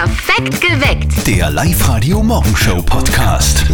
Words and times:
Perfekt 0.00 0.62
geweckt. 0.62 1.26
Der 1.26 1.50
Live-Radio 1.50 2.22
Morgenshow 2.22 2.80
Podcast. 2.80 3.66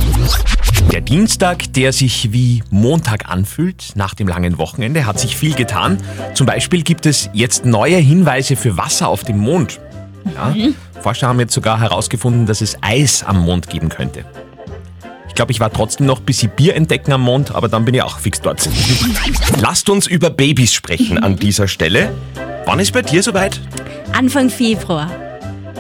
Der 0.91 1.01
Dienstag, 1.01 1.73
der 1.75 1.93
sich 1.93 2.33
wie 2.33 2.65
Montag 2.69 3.29
anfühlt, 3.29 3.93
nach 3.95 4.13
dem 4.13 4.27
langen 4.27 4.59
Wochenende, 4.59 5.07
hat 5.07 5.21
sich 5.21 5.37
viel 5.37 5.55
getan. 5.55 5.99
Zum 6.35 6.49
Beispiel 6.49 6.83
gibt 6.83 7.07
es 7.07 7.31
jetzt 7.33 7.65
neue 7.65 7.99
Hinweise 7.99 8.57
für 8.57 8.77
Wasser 8.77 9.07
auf 9.07 9.23
dem 9.23 9.39
Mond. 9.39 9.79
Ja, 10.35 10.53
Forscher 11.01 11.29
haben 11.29 11.39
jetzt 11.39 11.55
sogar 11.55 11.79
herausgefunden, 11.79 12.45
dass 12.47 12.61
es 12.61 12.77
Eis 12.81 13.23
am 13.23 13.45
Mond 13.45 13.71
geben 13.71 13.89
könnte. 13.89 14.25
Ich 15.29 15.37
glaube, 15.37 15.53
ich 15.53 15.61
war 15.61 15.73
trotzdem 15.73 16.07
noch 16.07 16.19
ein 16.19 16.25
bisschen 16.25 16.51
Bier 16.51 16.75
entdecken 16.75 17.13
am 17.13 17.21
Mond, 17.23 17.55
aber 17.55 17.69
dann 17.69 17.85
bin 17.85 17.95
ich 17.95 18.03
auch 18.03 18.19
fix 18.19 18.41
dort. 18.41 18.69
Lasst 19.61 19.89
uns 19.89 20.09
über 20.09 20.31
Babys 20.31 20.75
sprechen 20.75 21.23
an 21.23 21.37
dieser 21.37 21.69
Stelle. 21.69 22.13
Wann 22.65 22.81
ist 22.81 22.91
bei 22.93 23.03
dir 23.03 23.23
soweit? 23.23 23.61
Anfang 24.13 24.51
Februar. 24.51 25.09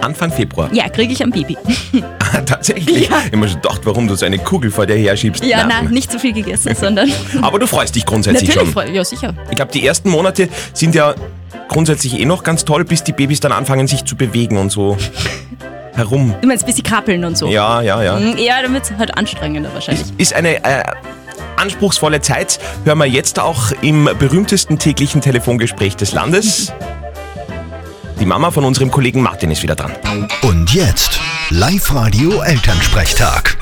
Anfang 0.00 0.30
Februar. 0.32 0.68
Ja, 0.72 0.88
kriege 0.88 1.12
ich 1.12 1.22
ein 1.22 1.30
Baby. 1.30 1.56
Tatsächlich. 2.46 3.08
Ja. 3.08 3.16
Mir 3.36 3.48
schon 3.48 3.60
gedacht, 3.62 3.80
warum 3.84 4.06
du 4.08 4.14
so 4.14 4.26
eine 4.26 4.38
Kugel 4.38 4.70
vor 4.70 4.86
dir 4.86 4.96
herschiebst. 4.96 5.44
Ja, 5.44 5.66
nein, 5.66 5.86
nicht 5.90 6.10
zu 6.10 6.18
viel 6.18 6.32
gegessen, 6.32 6.74
sondern 6.74 7.10
Aber 7.42 7.58
du 7.58 7.66
freust 7.66 7.94
dich 7.94 8.04
grundsätzlich 8.06 8.48
natürlich 8.54 8.72
schon. 8.72 8.94
Ja, 8.94 9.04
sicher. 9.04 9.34
Ich 9.50 9.56
glaube, 9.56 9.72
die 9.72 9.86
ersten 9.86 10.10
Monate 10.10 10.48
sind 10.72 10.94
ja 10.94 11.14
grundsätzlich 11.68 12.18
eh 12.20 12.24
noch 12.24 12.42
ganz 12.42 12.64
toll, 12.64 12.84
bis 12.84 13.02
die 13.04 13.12
Babys 13.12 13.40
dann 13.40 13.52
anfangen, 13.52 13.86
sich 13.86 14.04
zu 14.04 14.16
bewegen 14.16 14.56
und 14.58 14.70
so 14.70 14.96
herum. 15.94 16.34
Du 16.40 16.48
meinst, 16.48 16.66
bis 16.66 16.76
sie 16.76 16.82
krabbeln 16.82 17.24
und 17.24 17.36
so. 17.38 17.48
Ja, 17.48 17.80
ja, 17.80 18.02
ja. 18.02 18.18
Mm, 18.18 18.36
Ja, 18.38 18.62
dann 18.62 18.72
wird 18.74 18.84
es 18.84 18.92
halt 18.98 19.16
anstrengender 19.16 19.72
wahrscheinlich. 19.72 20.06
Ist 20.18 20.34
eine 20.34 20.62
äh, 20.64 20.82
anspruchsvolle 21.56 22.20
Zeit. 22.20 22.58
Hören 22.84 22.98
wir 22.98 23.06
jetzt 23.06 23.38
auch 23.40 23.72
im 23.82 24.08
berühmtesten 24.18 24.78
täglichen 24.78 25.20
Telefongespräch 25.20 25.96
des 25.96 26.12
Landes. 26.12 26.72
Die 28.18 28.26
Mama 28.26 28.50
von 28.50 28.64
unserem 28.64 28.90
Kollegen 28.90 29.22
Martin 29.22 29.50
ist 29.50 29.62
wieder 29.62 29.74
dran. 29.74 29.92
Und 30.42 30.72
jetzt 30.72 31.20
Live-Radio 31.50 32.40
Elternsprechtag. 32.42 33.56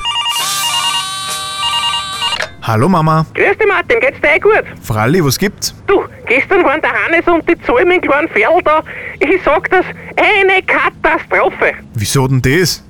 Hallo 2.61 2.89
Mama. 2.89 3.25
Grüß 3.35 3.57
dich 3.57 3.67
Martin, 3.67 3.99
geht's 3.99 4.19
dir 4.21 4.35
eh 4.35 4.39
gut? 4.39 4.63
Fralli, 4.81 5.23
was 5.23 5.37
gibt's? 5.37 5.75
Du, 5.87 6.03
gestern 6.25 6.63
waren 6.63 6.81
der 6.81 6.91
Hannes 6.91 7.27
und 7.27 7.47
die 7.47 7.61
Zoe 7.63 7.85
mit 7.85 8.03
dem 8.03 8.09
kleinen 8.09 8.29
Pferd 8.29 8.65
da. 8.65 8.81
Ich 9.19 9.41
sag 9.43 9.69
das, 9.69 9.85
eine 10.17 10.61
Katastrophe. 10.63 11.73
Wieso 11.93 12.27
denn 12.27 12.41
das? 12.41 12.83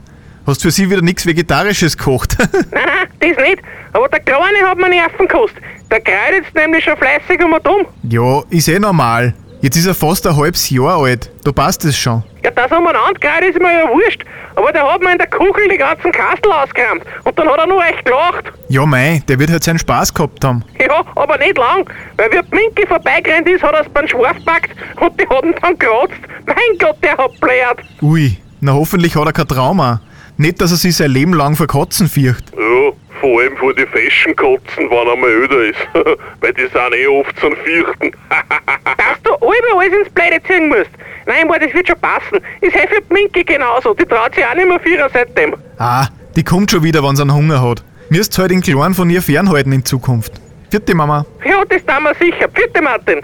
Hast 0.47 0.61
für 0.61 0.71
sie 0.71 0.89
wieder 0.89 1.01
nichts 1.01 1.25
Vegetarisches 1.25 1.97
gekocht? 1.97 2.37
Nein, 2.71 2.83
nein, 3.19 3.33
das 3.35 3.43
nicht. 3.43 3.59
Aber 3.93 4.07
der 4.09 4.19
Kleine 4.19 4.59
hat 4.69 4.77
mir 4.77 4.89
Nerven 4.89 5.27
gekostet. 5.27 5.61
Der 5.89 5.99
kreut 6.01 6.43
jetzt 6.43 6.55
nämlich 6.55 6.83
schon 6.83 6.95
fleißig 6.97 7.43
um 7.43 7.53
und 7.53 7.67
um. 7.67 7.85
ja, 8.03 8.43
ist 8.49 8.67
eh 8.67 8.77
normal. 8.79 9.33
Jetzt 9.65 9.77
ist 9.77 9.87
er 9.87 9.95
fast 9.95 10.27
ein 10.27 10.37
halbes 10.37 10.69
Jahr 10.69 10.99
alt. 10.99 11.31
Da 11.43 11.51
passt 11.51 11.83
es 11.85 11.97
schon. 11.97 12.21
Ja, 12.43 12.51
das 12.51 12.71
umeinander 12.71 13.19
kreut 13.19 13.49
ist 13.49 13.59
mir 13.59 13.73
ja 13.73 13.89
wurscht. 13.89 14.23
Aber 14.55 14.71
der 14.71 14.83
hat 14.83 15.01
mir 15.01 15.13
in 15.13 15.17
der 15.17 15.25
Kugel 15.25 15.67
die 15.67 15.77
ganzen 15.77 16.11
Kastel 16.11 16.51
ausgeräumt. 16.51 17.01
Und 17.23 17.39
dann 17.39 17.49
hat 17.49 17.57
er 17.57 17.65
nur 17.65 17.83
echt 17.83 18.05
gelacht. 18.05 18.43
Ja, 18.69 18.85
mei, 18.85 19.23
der 19.27 19.39
wird 19.39 19.49
halt 19.49 19.63
seinen 19.63 19.79
Spaß 19.79 20.13
gehabt 20.13 20.45
haben. 20.45 20.63
Ja, 20.79 21.03
aber 21.15 21.39
nicht 21.39 21.57
lang. 21.57 21.89
Weil 22.15 22.29
wie 22.29 22.55
Minke 22.55 22.85
vorbeigerannt 22.85 23.49
ist, 23.49 23.63
hat 23.63 23.73
er 23.73 23.81
es 23.81 23.89
beim 23.89 24.07
Schwarf 24.07 24.37
gepackt 24.37 24.69
und 25.01 25.19
die 25.19 25.27
hat 25.27 25.43
ihn 25.43 25.55
dann 25.59 25.79
gerotzt. 25.79 26.21
Mein 26.45 26.77
Gott, 26.77 26.97
der 27.01 27.17
hat 27.17 27.39
blärt. 27.41 27.79
Ui, 28.03 28.37
na 28.61 28.73
hoffentlich 28.73 29.15
hat 29.15 29.25
er 29.25 29.33
kein 29.33 29.47
Trauma. 29.47 29.99
Nicht, 30.37 30.61
dass 30.61 30.69
er 30.69 30.77
sich 30.77 30.95
sein 30.95 31.09
Leben 31.09 31.33
lang 31.33 31.55
vor 31.55 31.65
Katzen 31.65 32.07
fürcht. 32.07 32.51
Ja, 32.55 32.91
vor 33.25 33.41
allem 33.41 33.57
vor 33.57 33.73
die 33.73 33.87
Fashion-Kotzen, 33.87 34.89
wenn 34.89 35.07
er 35.07 35.15
mal 35.15 35.29
öder 35.29 35.65
ist. 35.65 35.79
Weil 36.41 36.53
die 36.53 36.61
sind 36.61 36.93
eh 36.93 37.07
oft 37.07 37.39
zum 37.39 37.55
Fürchten. 37.55 38.11
Dass 38.29 39.21
du 39.23 39.33
alle 39.33 39.79
alles 39.79 39.93
ins 39.99 40.09
Blöde 40.09 40.39
ziehen 40.47 40.69
musst. 40.69 40.91
Nein, 41.25 41.47
mal, 41.47 41.57
das 41.57 41.73
wird 41.73 41.87
schon 41.87 41.99
passen. 41.99 42.39
Ist 42.61 42.75
eh 42.75 42.87
für 42.87 43.01
die 43.01 43.13
Minke 43.13 43.43
genauso. 43.43 43.95
Die 43.95 44.05
traut 44.05 44.35
sich 44.35 44.45
auch 44.45 44.53
nicht 44.53 44.67
mehr 44.67 44.79
vierer 44.79 45.09
seitdem. 45.11 45.55
Ah, 45.79 46.07
die 46.35 46.43
kommt 46.43 46.69
schon 46.69 46.83
wieder, 46.83 47.01
wenn 47.03 47.15
sie 47.15 47.23
einen 47.23 47.33
Hunger 47.33 47.67
hat. 47.67 47.83
Müsst 48.09 48.37
halt 48.37 48.51
den 48.51 48.61
Kleinen 48.61 48.93
von 48.93 49.09
ihr 49.09 49.23
fernhalten 49.23 49.71
in 49.71 49.83
Zukunft. 49.83 50.33
Vierte 50.69 50.93
Mama. 50.93 51.25
Ja, 51.43 51.63
das 51.67 51.83
tun 51.83 52.03
wir 52.03 52.13
sicher. 52.13 52.47
Bitte, 52.47 52.79
Martin. 52.79 53.21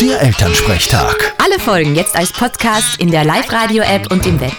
Der 0.00 0.20
Elternsprechtag. 0.20 1.32
Alle 1.38 1.60
Folgen 1.60 1.94
jetzt 1.94 2.16
als 2.16 2.32
Podcast 2.32 3.00
in 3.00 3.12
der 3.12 3.24
Live-Radio-App 3.24 4.10
und 4.10 4.26
im 4.26 4.40
Web. 4.40 4.56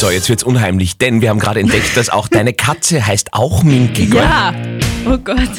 So, 0.00 0.08
jetzt 0.08 0.30
wird's 0.30 0.42
unheimlich, 0.44 0.96
denn 0.96 1.20
wir 1.20 1.28
haben 1.28 1.38
gerade 1.38 1.60
entdeckt, 1.60 1.94
dass 1.94 2.08
auch 2.08 2.26
deine 2.26 2.54
Katze 2.54 3.06
heißt 3.06 3.34
auch 3.34 3.62
Minky. 3.62 4.06
gell? 4.06 4.22
Ja. 4.22 4.54
Oh 5.04 5.18
Gott. 5.18 5.50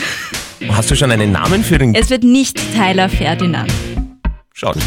Hast 0.67 0.89
du 0.89 0.95
schon 0.95 1.11
einen 1.11 1.31
Namen 1.31 1.63
für 1.63 1.77
den 1.77 1.93
Es 1.93 2.09
wird 2.09 2.23
nicht 2.23 2.59
Tyler 2.73 3.07
Ferdinand. 3.07 3.71
Schaut. 4.51 4.77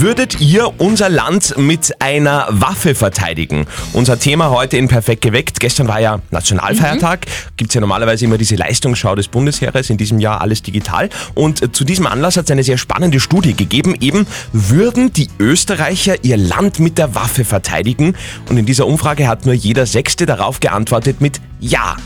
Würdet 0.00 0.40
ihr 0.40 0.80
unser 0.80 1.08
Land 1.08 1.58
mit 1.58 2.00
einer 2.00 2.46
Waffe 2.50 2.94
verteidigen? 2.94 3.66
Unser 3.92 4.16
Thema 4.16 4.48
heute 4.50 4.76
in 4.76 4.86
Perfekt 4.86 5.22
geweckt. 5.22 5.58
Gestern 5.58 5.88
war 5.88 5.98
ja 5.98 6.20
Nationalfeiertag. 6.30 7.26
Gibt's 7.56 7.74
ja 7.74 7.80
normalerweise 7.80 8.24
immer 8.24 8.38
diese 8.38 8.54
Leistungsschau 8.54 9.16
des 9.16 9.26
Bundesheeres. 9.26 9.90
In 9.90 9.96
diesem 9.96 10.20
Jahr 10.20 10.40
alles 10.40 10.62
digital. 10.62 11.10
Und 11.34 11.62
äh, 11.62 11.72
zu 11.72 11.82
diesem 11.82 12.06
Anlass 12.06 12.36
hat 12.36 12.44
es 12.44 12.50
eine 12.52 12.62
sehr 12.62 12.78
spannende 12.78 13.18
Studie 13.18 13.54
gegeben. 13.54 13.96
Eben, 14.00 14.28
würden 14.52 15.12
die 15.12 15.30
Österreicher 15.40 16.22
ihr 16.22 16.36
Land 16.36 16.78
mit 16.78 16.96
der 16.96 17.16
Waffe 17.16 17.44
verteidigen? 17.44 18.14
Und 18.48 18.56
in 18.56 18.66
dieser 18.66 18.86
Umfrage 18.86 19.26
hat 19.26 19.46
nur 19.46 19.54
jeder 19.54 19.84
Sechste 19.84 20.26
darauf 20.26 20.60
geantwortet 20.60 21.20
mit 21.20 21.40
Ja. 21.58 21.96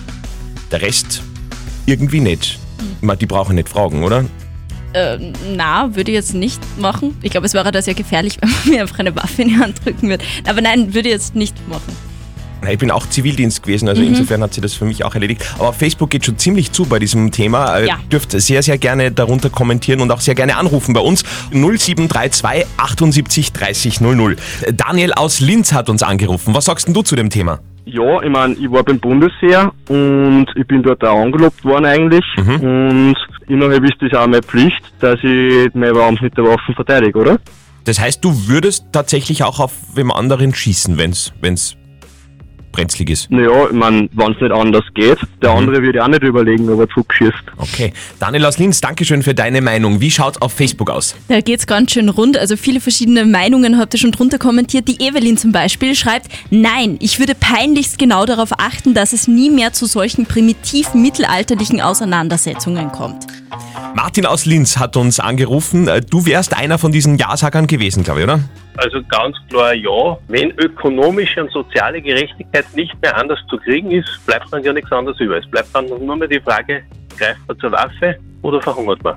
Der 0.70 0.80
Rest 0.80 1.22
irgendwie 1.84 2.20
nicht. 2.20 2.58
Ich 2.78 3.02
meine, 3.02 3.18
Die 3.18 3.26
brauchen 3.26 3.56
nicht 3.56 3.68
fragen, 3.68 4.02
oder? 4.02 4.24
Äh, 4.94 5.18
na, 5.56 5.94
würde 5.94 6.10
ich 6.10 6.14
jetzt 6.16 6.34
nicht 6.34 6.60
machen. 6.78 7.16
Ich 7.22 7.30
glaube, 7.30 7.46
es 7.46 7.54
wäre 7.54 7.72
da 7.72 7.80
sehr 7.82 7.94
gefährlich, 7.94 8.38
wenn 8.40 8.50
man 8.50 8.68
mir 8.68 8.80
einfach 8.82 8.98
eine 8.98 9.14
Waffe 9.16 9.42
in 9.42 9.48
die 9.48 9.58
Hand 9.58 9.84
drücken 9.84 10.08
würde. 10.08 10.24
Aber 10.48 10.60
nein, 10.60 10.94
würde 10.94 11.08
ich 11.08 11.14
jetzt 11.14 11.34
nicht 11.34 11.56
machen. 11.68 11.94
Ich 12.70 12.78
bin 12.78 12.92
auch 12.92 13.08
Zivildienst 13.08 13.64
gewesen, 13.64 13.86
Mhm. 13.86 13.88
also 13.90 14.02
insofern 14.02 14.40
hat 14.40 14.54
sie 14.54 14.60
das 14.60 14.74
für 14.74 14.84
mich 14.84 15.04
auch 15.04 15.14
erledigt. 15.14 15.42
Aber 15.58 15.70
auf 15.70 15.76
Facebook 15.76 16.10
geht 16.10 16.24
schon 16.24 16.38
ziemlich 16.38 16.70
zu 16.70 16.84
bei 16.84 17.00
diesem 17.00 17.32
Thema. 17.32 17.78
Äh, 17.78 17.86
Ja. 17.88 17.96
Dürft 18.12 18.30
sehr, 18.40 18.62
sehr 18.62 18.78
gerne 18.78 19.10
darunter 19.10 19.50
kommentieren 19.50 20.00
und 20.00 20.12
auch 20.12 20.20
sehr 20.20 20.36
gerne 20.36 20.56
anrufen 20.56 20.92
bei 20.94 21.00
uns. 21.00 21.24
0732 21.50 22.66
78 22.76 23.52
30 23.52 24.00
00. 24.00 24.36
Äh, 24.62 24.72
Daniel 24.74 25.12
aus 25.14 25.40
Linz 25.40 25.72
hat 25.72 25.88
uns 25.88 26.04
angerufen. 26.04 26.54
Was 26.54 26.66
sagst 26.66 26.86
denn 26.86 26.94
du 26.94 27.02
zu 27.02 27.16
dem 27.16 27.30
Thema? 27.30 27.58
Ja, 27.84 28.22
ich 28.22 28.30
meine, 28.30 28.54
ich 28.54 28.70
war 28.70 28.84
beim 28.84 29.00
Bundesheer 29.00 29.72
und 29.88 30.46
ich 30.54 30.64
bin 30.68 30.84
dort 30.84 31.02
auch 31.02 31.20
angelobt 31.20 31.64
worden 31.64 31.84
eigentlich. 31.86 32.24
Und 32.36 33.16
innerhalb 33.48 33.84
ist 33.84 33.96
das 34.00 34.12
auch 34.14 34.26
meine 34.26 34.42
Pflicht, 34.42 34.82
dass 35.00 35.18
ich 35.22 35.74
mein 35.74 35.94
Land 35.94 36.22
mit 36.22 36.36
der 36.36 36.44
Waffe 36.44 36.72
verteidige, 36.74 37.18
oder? 37.18 37.38
Das 37.84 37.98
heißt, 38.00 38.24
du 38.24 38.46
würdest 38.46 38.86
tatsächlich 38.92 39.42
auch 39.42 39.58
auf 39.58 39.72
wem 39.94 40.12
anderen 40.12 40.54
schießen, 40.54 40.98
wenn's 40.98 41.32
wenn's 41.40 41.76
brenzlig 42.72 43.10
ist. 43.10 43.30
Naja, 43.30 43.66
ich 43.66 43.72
meine, 43.72 44.08
wenn 44.12 44.32
es 44.32 44.40
nicht 44.40 44.52
anders 44.52 44.84
geht, 44.94 45.18
der 45.42 45.50
andere 45.50 45.82
würde 45.82 46.02
auch 46.02 46.08
nicht 46.08 46.22
überlegen, 46.22 46.68
ob 46.70 46.80
er 46.80 46.88
zurückschießt. 46.88 47.44
Okay. 47.58 47.92
Daniel 48.18 48.46
aus 48.46 48.58
Linz, 48.58 48.80
Dankeschön 48.80 49.22
für 49.22 49.34
deine 49.34 49.60
Meinung. 49.60 50.00
Wie 50.00 50.10
schaut's 50.10 50.40
auf 50.40 50.52
Facebook 50.52 50.90
aus? 50.90 51.14
Da 51.28 51.40
geht's 51.40 51.66
ganz 51.66 51.92
schön 51.92 52.08
rund. 52.08 52.36
Also 52.38 52.56
viele 52.56 52.80
verschiedene 52.80 53.24
Meinungen 53.24 53.78
habt 53.78 53.94
ihr 53.94 54.00
schon 54.00 54.12
drunter 54.12 54.38
kommentiert. 54.38 54.88
Die 54.88 55.00
Evelyn 55.00 55.36
zum 55.36 55.52
Beispiel 55.52 55.94
schreibt, 55.94 56.28
nein, 56.50 56.96
ich 57.00 57.18
würde 57.18 57.34
peinlichst 57.34 57.98
genau 57.98 58.24
darauf 58.24 58.50
achten, 58.58 58.94
dass 58.94 59.12
es 59.12 59.28
nie 59.28 59.50
mehr 59.50 59.72
zu 59.72 59.86
solchen 59.86 60.26
primitiv 60.26 60.94
mittelalterlichen 60.94 61.80
Auseinandersetzungen 61.80 62.90
kommt. 62.90 63.26
Martin 63.94 64.26
aus 64.26 64.46
Linz 64.46 64.78
hat 64.78 64.96
uns 64.96 65.20
angerufen. 65.20 65.88
Äh, 65.88 66.00
Du 66.00 66.26
wärst 66.26 66.56
einer 66.56 66.78
von 66.78 66.92
diesen 66.92 67.16
Ja-Sagern 67.16 67.66
gewesen, 67.66 68.02
glaube 68.02 68.20
ich, 68.20 68.24
oder? 68.24 68.40
Also 68.76 69.02
ganz 69.08 69.36
klar 69.48 69.74
ja. 69.74 70.16
Wenn 70.28 70.50
ökonomische 70.52 71.42
und 71.42 71.52
soziale 71.52 72.00
Gerechtigkeit 72.00 72.64
nicht 72.74 72.94
mehr 73.02 73.16
anders 73.16 73.38
zu 73.48 73.58
kriegen 73.58 73.90
ist, 73.90 74.08
bleibt 74.26 74.46
dann 74.50 74.62
ja 74.62 74.72
nichts 74.72 74.90
anderes 74.90 75.20
über. 75.20 75.38
Es 75.38 75.50
bleibt 75.50 75.74
dann 75.74 75.86
nur 75.86 76.16
mehr 76.16 76.28
die 76.28 76.40
Frage, 76.40 76.82
greift 77.16 77.40
man 77.46 77.58
zur 77.58 77.72
Waffe 77.72 78.18
oder 78.40 78.60
verhungert 78.62 79.02
man? 79.04 79.16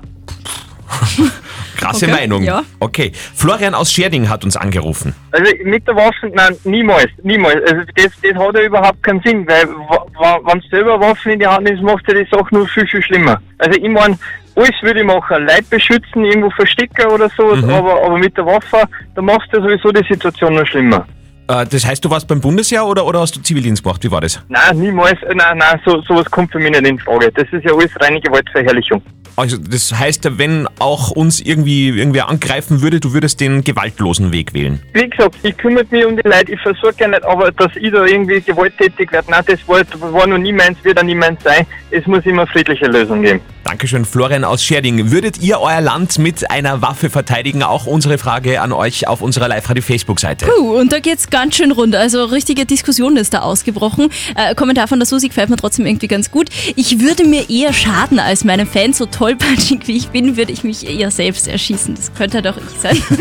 Krasse 1.76 2.06
Okay, 2.06 2.14
Meinung. 2.14 2.42
ja. 2.42 2.62
Okay. 2.80 3.12
Florian 3.34 3.74
aus 3.74 3.92
Scherding 3.92 4.28
hat 4.28 4.44
uns 4.44 4.56
angerufen. 4.56 5.14
Also 5.32 5.52
mit 5.64 5.86
der 5.86 5.94
Waffe, 5.96 6.30
nein, 6.34 6.56
niemals, 6.64 7.10
niemals. 7.22 7.56
Also 7.70 7.82
das, 7.94 8.06
das 8.22 8.34
hat 8.34 8.54
ja 8.56 8.62
überhaupt 8.62 9.02
keinen 9.02 9.20
Sinn, 9.22 9.46
weil 9.46 9.68
wenn 9.68 10.60
du 10.60 10.68
selber 10.68 10.98
Waffen 11.00 11.32
in 11.32 11.38
die 11.40 11.46
Hand 11.46 11.64
nimmst, 11.64 11.82
macht 11.82 12.06
ja 12.08 12.14
die 12.14 12.28
Sache 12.30 12.46
nur 12.50 12.66
viel, 12.68 12.86
viel 12.86 13.02
schlimmer. 13.02 13.40
Also 13.58 13.78
ich 13.80 13.88
meine, 13.88 14.18
alles 14.56 14.70
würde 14.82 15.00
ich 15.00 15.06
machen, 15.06 15.42
Leute 15.46 15.64
beschützen, 15.68 16.24
irgendwo 16.24 16.50
verstecken 16.50 17.06
oder 17.12 17.28
so, 17.36 17.52
aber, 17.52 18.02
aber 18.04 18.16
mit 18.18 18.36
der 18.36 18.46
Waffe, 18.46 18.84
da 19.14 19.22
machst 19.22 19.48
du 19.52 19.60
sowieso 19.60 19.92
die 19.92 20.06
Situation 20.08 20.54
noch 20.54 20.66
schlimmer. 20.66 21.06
Äh, 21.48 21.66
das 21.66 21.86
heißt, 21.86 22.04
du 22.04 22.10
warst 22.10 22.26
beim 22.28 22.40
Bundesheer 22.40 22.86
oder, 22.86 23.06
oder 23.06 23.20
hast 23.20 23.36
du 23.36 23.40
Zivildienst 23.40 23.82
gemacht? 23.82 24.02
Wie 24.04 24.10
war 24.10 24.20
das? 24.20 24.40
Nein, 24.48 24.78
niemals, 24.78 25.18
nein, 25.34 25.58
nein, 25.58 25.80
so, 25.84 26.02
sowas 26.02 26.30
kommt 26.30 26.52
für 26.52 26.58
mich 26.58 26.70
nicht 26.70 26.86
in 26.86 26.98
Frage. 26.98 27.30
Das 27.32 27.46
ist 27.52 27.64
ja 27.64 27.72
alles 27.72 27.90
reine 28.00 28.20
Gewaltverherrlichung. 28.20 29.02
Also 29.36 29.58
das 29.58 29.92
heißt, 29.92 30.38
wenn 30.38 30.66
auch 30.78 31.10
uns 31.10 31.40
irgendwie 31.40 31.90
irgendwer 31.90 32.30
angreifen 32.30 32.80
würde, 32.80 33.00
du 33.00 33.12
würdest 33.12 33.38
den 33.40 33.62
gewaltlosen 33.62 34.32
Weg 34.32 34.54
wählen. 34.54 34.80
Wie 34.94 35.10
gesagt, 35.10 35.36
ich 35.42 35.54
kümmere 35.58 35.84
mich 35.90 36.06
um 36.06 36.16
die 36.16 36.26
Leute, 36.26 36.52
ich 36.52 36.60
versuche 36.60 36.94
ja 36.98 37.08
nicht, 37.08 37.22
aber 37.22 37.52
dass 37.52 37.76
ich 37.76 37.92
da 37.92 38.06
irgendwie 38.06 38.40
gewalttätig 38.40 39.12
werde, 39.12 39.30
nein, 39.30 39.42
das 39.46 39.60
war, 39.68 39.82
war 40.00 40.26
noch 40.26 40.38
nie 40.38 40.54
meins, 40.54 40.82
wird 40.84 40.98
auch 40.98 41.02
nie 41.02 41.14
meins 41.14 41.42
sein. 41.44 41.66
Es 41.90 42.06
muss 42.06 42.24
immer 42.24 42.46
friedliche 42.46 42.86
Lösungen 42.86 43.22
geben. 43.22 43.40
Dankeschön, 43.64 44.04
Florian 44.04 44.44
aus 44.44 44.64
Scherding. 44.64 45.10
Würdet 45.10 45.42
ihr 45.42 45.60
euer 45.60 45.80
Land 45.80 46.18
mit 46.18 46.50
einer 46.50 46.82
Waffe 46.82 47.10
verteidigen? 47.10 47.62
Auch 47.62 47.86
unsere 47.86 48.16
Frage 48.16 48.60
an 48.62 48.72
euch 48.72 49.06
auf 49.08 49.20
unserer 49.20 49.48
Live-Radio-Facebook-Seite. 49.48 50.46
Puh, 50.46 50.78
und 50.78 50.92
da 50.92 51.00
geht's 51.00 51.28
ganz 51.28 51.35
schön 51.54 51.70
rund. 51.72 51.94
Also 51.94 52.24
richtige 52.24 52.66
Diskussion 52.66 53.16
ist 53.16 53.34
da 53.34 53.40
ausgebrochen. 53.40 54.08
Äh, 54.34 54.54
Kommentar 54.54 54.88
von 54.88 54.98
der 54.98 55.06
Susi 55.06 55.28
gefällt 55.28 55.50
mir 55.50 55.56
trotzdem 55.56 55.86
irgendwie 55.86 56.08
ganz 56.08 56.30
gut. 56.30 56.48
Ich 56.76 57.00
würde 57.00 57.24
mir 57.24 57.50
eher 57.50 57.72
schaden 57.72 58.18
als 58.18 58.44
meinem 58.44 58.66
Fan. 58.66 58.92
So 58.92 59.06
tollpatschig 59.06 59.80
wie 59.86 59.96
ich 59.96 60.08
bin, 60.08 60.36
würde 60.36 60.52
ich 60.52 60.64
mich 60.64 60.88
eher 60.88 61.10
selbst 61.10 61.46
erschießen. 61.46 61.94
Das 61.94 62.14
könnte 62.14 62.42
doch 62.42 62.56
ich 62.56 62.80
sein. 62.80 63.02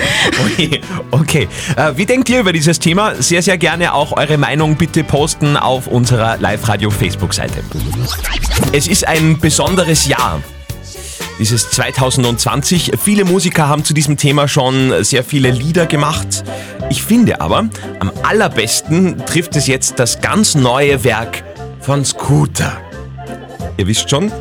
Okay, 0.46 0.82
okay. 1.12 1.48
Äh, 1.76 1.94
wie 1.96 2.06
denkt 2.06 2.30
ihr 2.30 2.40
über 2.40 2.54
dieses 2.54 2.80
Thema? 2.80 3.16
Sehr, 3.16 3.42
sehr 3.42 3.58
gerne 3.58 3.94
auch 3.94 4.16
eure 4.16 4.38
Meinung 4.38 4.76
bitte 4.76 5.04
posten 5.04 5.58
auf 5.58 5.88
unserer 5.88 6.38
Live-Radio-Facebook-Seite. 6.38 7.64
Es 8.72 8.88
ist 8.88 9.08
ein 9.08 9.40
besonderes 9.40 10.08
Jahr. 10.08 10.42
Dieses 11.38 11.70
2020. 11.72 12.94
Viele 13.02 13.26
Musiker 13.26 13.68
haben 13.68 13.84
zu 13.84 13.94
diesem 13.94 14.16
Thema 14.16 14.48
schon 14.48 15.04
sehr 15.04 15.24
viele 15.24 15.52
Lieder 15.52 15.86
gemacht. 15.86 16.44
Ich 16.90 17.04
finde 17.04 17.42
aber, 17.42 17.68
am 18.00 18.12
allerbesten 18.24 19.26
trifft 19.26 19.56
es 19.56 19.68
jetzt 19.68 20.00
das 20.00 20.22
ganz 20.22 20.56
neue 20.56 21.04
Werk 21.04 21.44
von 21.82 22.06
Scooter. 22.06 22.78
Ihr 23.78 23.88
wisst 23.88 24.10
schon, 24.10 24.32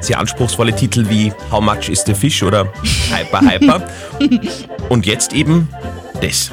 sehr 0.00 0.18
anspruchsvolle 0.20 0.74
Titel 0.76 1.08
wie 1.08 1.32
How 1.50 1.60
Much 1.60 1.88
is 1.88 2.04
the 2.06 2.14
Fish 2.14 2.42
oder 2.42 2.72
Hyper 3.10 3.40
Hyper. 3.40 3.82
Und 4.90 5.06
jetzt 5.06 5.32
eben 5.32 5.68
das. 6.20 6.52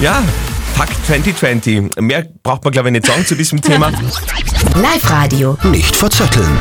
Ja, 0.00 0.22
Fakt 0.74 0.94
2020. 1.06 2.00
Mehr 2.00 2.24
braucht 2.42 2.62
man 2.62 2.72
glaube 2.72 2.88
ich 2.88 2.92
nicht 2.92 3.06
sagen 3.06 3.26
zu 3.26 3.34
diesem 3.34 3.60
Thema. 3.60 3.90
Live-Radio. 4.76 5.58
Nicht 5.64 5.96
verzetteln. 5.96 6.56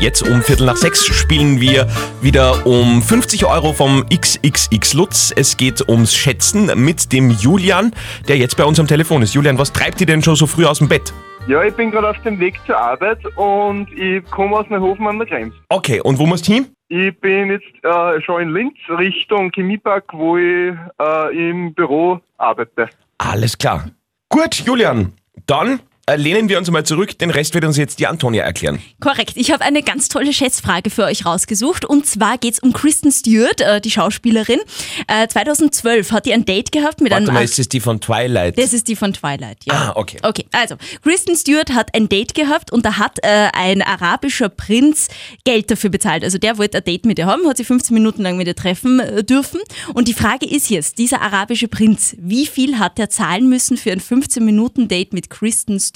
Jetzt 0.00 0.22
um 0.22 0.42
Viertel 0.42 0.66
nach 0.66 0.76
sechs 0.76 1.06
spielen 1.06 1.60
wir 1.60 1.86
wieder 2.22 2.66
um 2.66 3.00
50 3.00 3.44
Euro 3.44 3.72
vom 3.72 4.04
XXX 4.08 4.94
Lutz. 4.94 5.32
Es 5.36 5.56
geht 5.56 5.88
ums 5.88 6.12
Schätzen 6.12 6.72
mit 6.74 7.12
dem 7.12 7.30
Julian, 7.30 7.92
der 8.26 8.36
jetzt 8.36 8.56
bei 8.56 8.64
uns 8.64 8.80
am 8.80 8.88
Telefon 8.88 9.22
ist. 9.22 9.34
Julian, 9.34 9.58
was 9.58 9.72
treibt 9.72 10.00
dich 10.00 10.08
denn 10.08 10.20
schon 10.20 10.34
so 10.34 10.48
früh 10.48 10.66
aus 10.66 10.78
dem 10.78 10.88
Bett? 10.88 11.12
Ja, 11.48 11.64
ich 11.64 11.74
bin 11.74 11.90
gerade 11.90 12.08
auf 12.08 12.22
dem 12.22 12.38
Weg 12.38 12.54
zur 12.66 12.78
Arbeit 12.78 13.18
und 13.36 13.90
ich 13.92 14.24
komme 14.30 14.56
aus 14.56 14.70
Neuhofen 14.70 15.08
an 15.08 15.18
der 15.18 15.26
Krems. 15.26 15.54
Okay, 15.70 16.00
und 16.00 16.16
wo 16.20 16.24
musst 16.24 16.46
du 16.46 16.52
hin? 16.52 16.68
Ich 16.86 17.18
bin 17.18 17.50
jetzt 17.50 17.66
äh, 17.82 18.20
schon 18.20 18.42
in 18.42 18.54
Linz 18.54 18.74
Richtung 18.88 19.50
Chemiepark, 19.50 20.04
wo 20.12 20.36
ich 20.36 20.72
äh, 21.00 21.50
im 21.50 21.74
Büro 21.74 22.20
arbeite. 22.38 22.88
Alles 23.18 23.58
klar. 23.58 23.86
Gut, 24.28 24.54
Julian, 24.54 25.14
dann 25.46 25.80
lehnen 26.16 26.48
wir 26.48 26.58
uns 26.58 26.70
mal 26.70 26.84
zurück. 26.84 27.16
Den 27.18 27.30
Rest 27.30 27.54
wird 27.54 27.64
uns 27.64 27.76
jetzt 27.76 28.00
die 28.00 28.08
Antonia 28.08 28.42
erklären. 28.42 28.82
Korrekt. 29.00 29.36
Ich 29.36 29.52
habe 29.52 29.64
eine 29.64 29.82
ganz 29.82 30.08
tolle 30.08 30.32
Schätzfrage 30.32 30.90
für 30.90 31.04
euch 31.04 31.24
rausgesucht. 31.24 31.84
Und 31.84 32.06
zwar 32.06 32.38
geht's 32.38 32.58
um 32.58 32.72
Kristen 32.72 33.12
Stewart, 33.12 33.60
äh, 33.60 33.80
die 33.80 33.90
Schauspielerin. 33.90 34.58
Äh, 35.06 35.28
2012 35.28 36.10
hat 36.10 36.26
die 36.26 36.32
ein 36.32 36.44
Date 36.44 36.72
gehabt 36.72 37.00
mit 37.00 37.12
Warte 37.12 37.24
einem... 37.24 37.34
mal, 37.34 37.44
ist 37.44 37.58
das 37.58 37.68
die 37.68 37.78
von 37.78 38.00
Twilight? 38.00 38.58
Das 38.58 38.72
ist 38.72 38.88
die 38.88 38.96
von 38.96 39.12
Twilight, 39.12 39.58
ja. 39.64 39.74
Ah, 39.74 39.92
okay. 39.94 40.18
Okay, 40.22 40.44
also 40.50 40.74
Kristen 41.02 41.36
Stewart 41.36 41.72
hat 41.72 41.94
ein 41.94 42.08
Date 42.08 42.34
gehabt 42.34 42.72
und 42.72 42.84
da 42.84 42.98
hat 42.98 43.18
äh, 43.22 43.48
ein 43.52 43.80
arabischer 43.80 44.48
Prinz 44.48 45.08
Geld 45.44 45.70
dafür 45.70 45.90
bezahlt. 45.90 46.24
Also 46.24 46.38
der 46.38 46.58
wollte 46.58 46.78
ein 46.78 46.84
Date 46.84 47.06
mit 47.06 47.18
ihr 47.18 47.26
haben, 47.26 47.46
hat 47.48 47.58
sie 47.58 47.64
15 47.64 47.94
Minuten 47.94 48.22
lang 48.22 48.36
mit 48.36 48.48
ihr 48.48 48.56
treffen 48.56 48.98
äh, 48.98 49.22
dürfen. 49.22 49.60
Und 49.94 50.08
die 50.08 50.14
Frage 50.14 50.46
ist 50.46 50.68
jetzt, 50.68 50.98
dieser 50.98 51.22
arabische 51.22 51.68
Prinz, 51.68 52.16
wie 52.18 52.46
viel 52.46 52.80
hat 52.80 52.98
er 52.98 53.08
zahlen 53.08 53.48
müssen 53.48 53.76
für 53.76 53.92
ein 53.92 54.00
15 54.00 54.44
Minuten 54.44 54.88
Date 54.88 55.12
mit 55.12 55.30
Kristen 55.30 55.78
Stewart? 55.78 55.91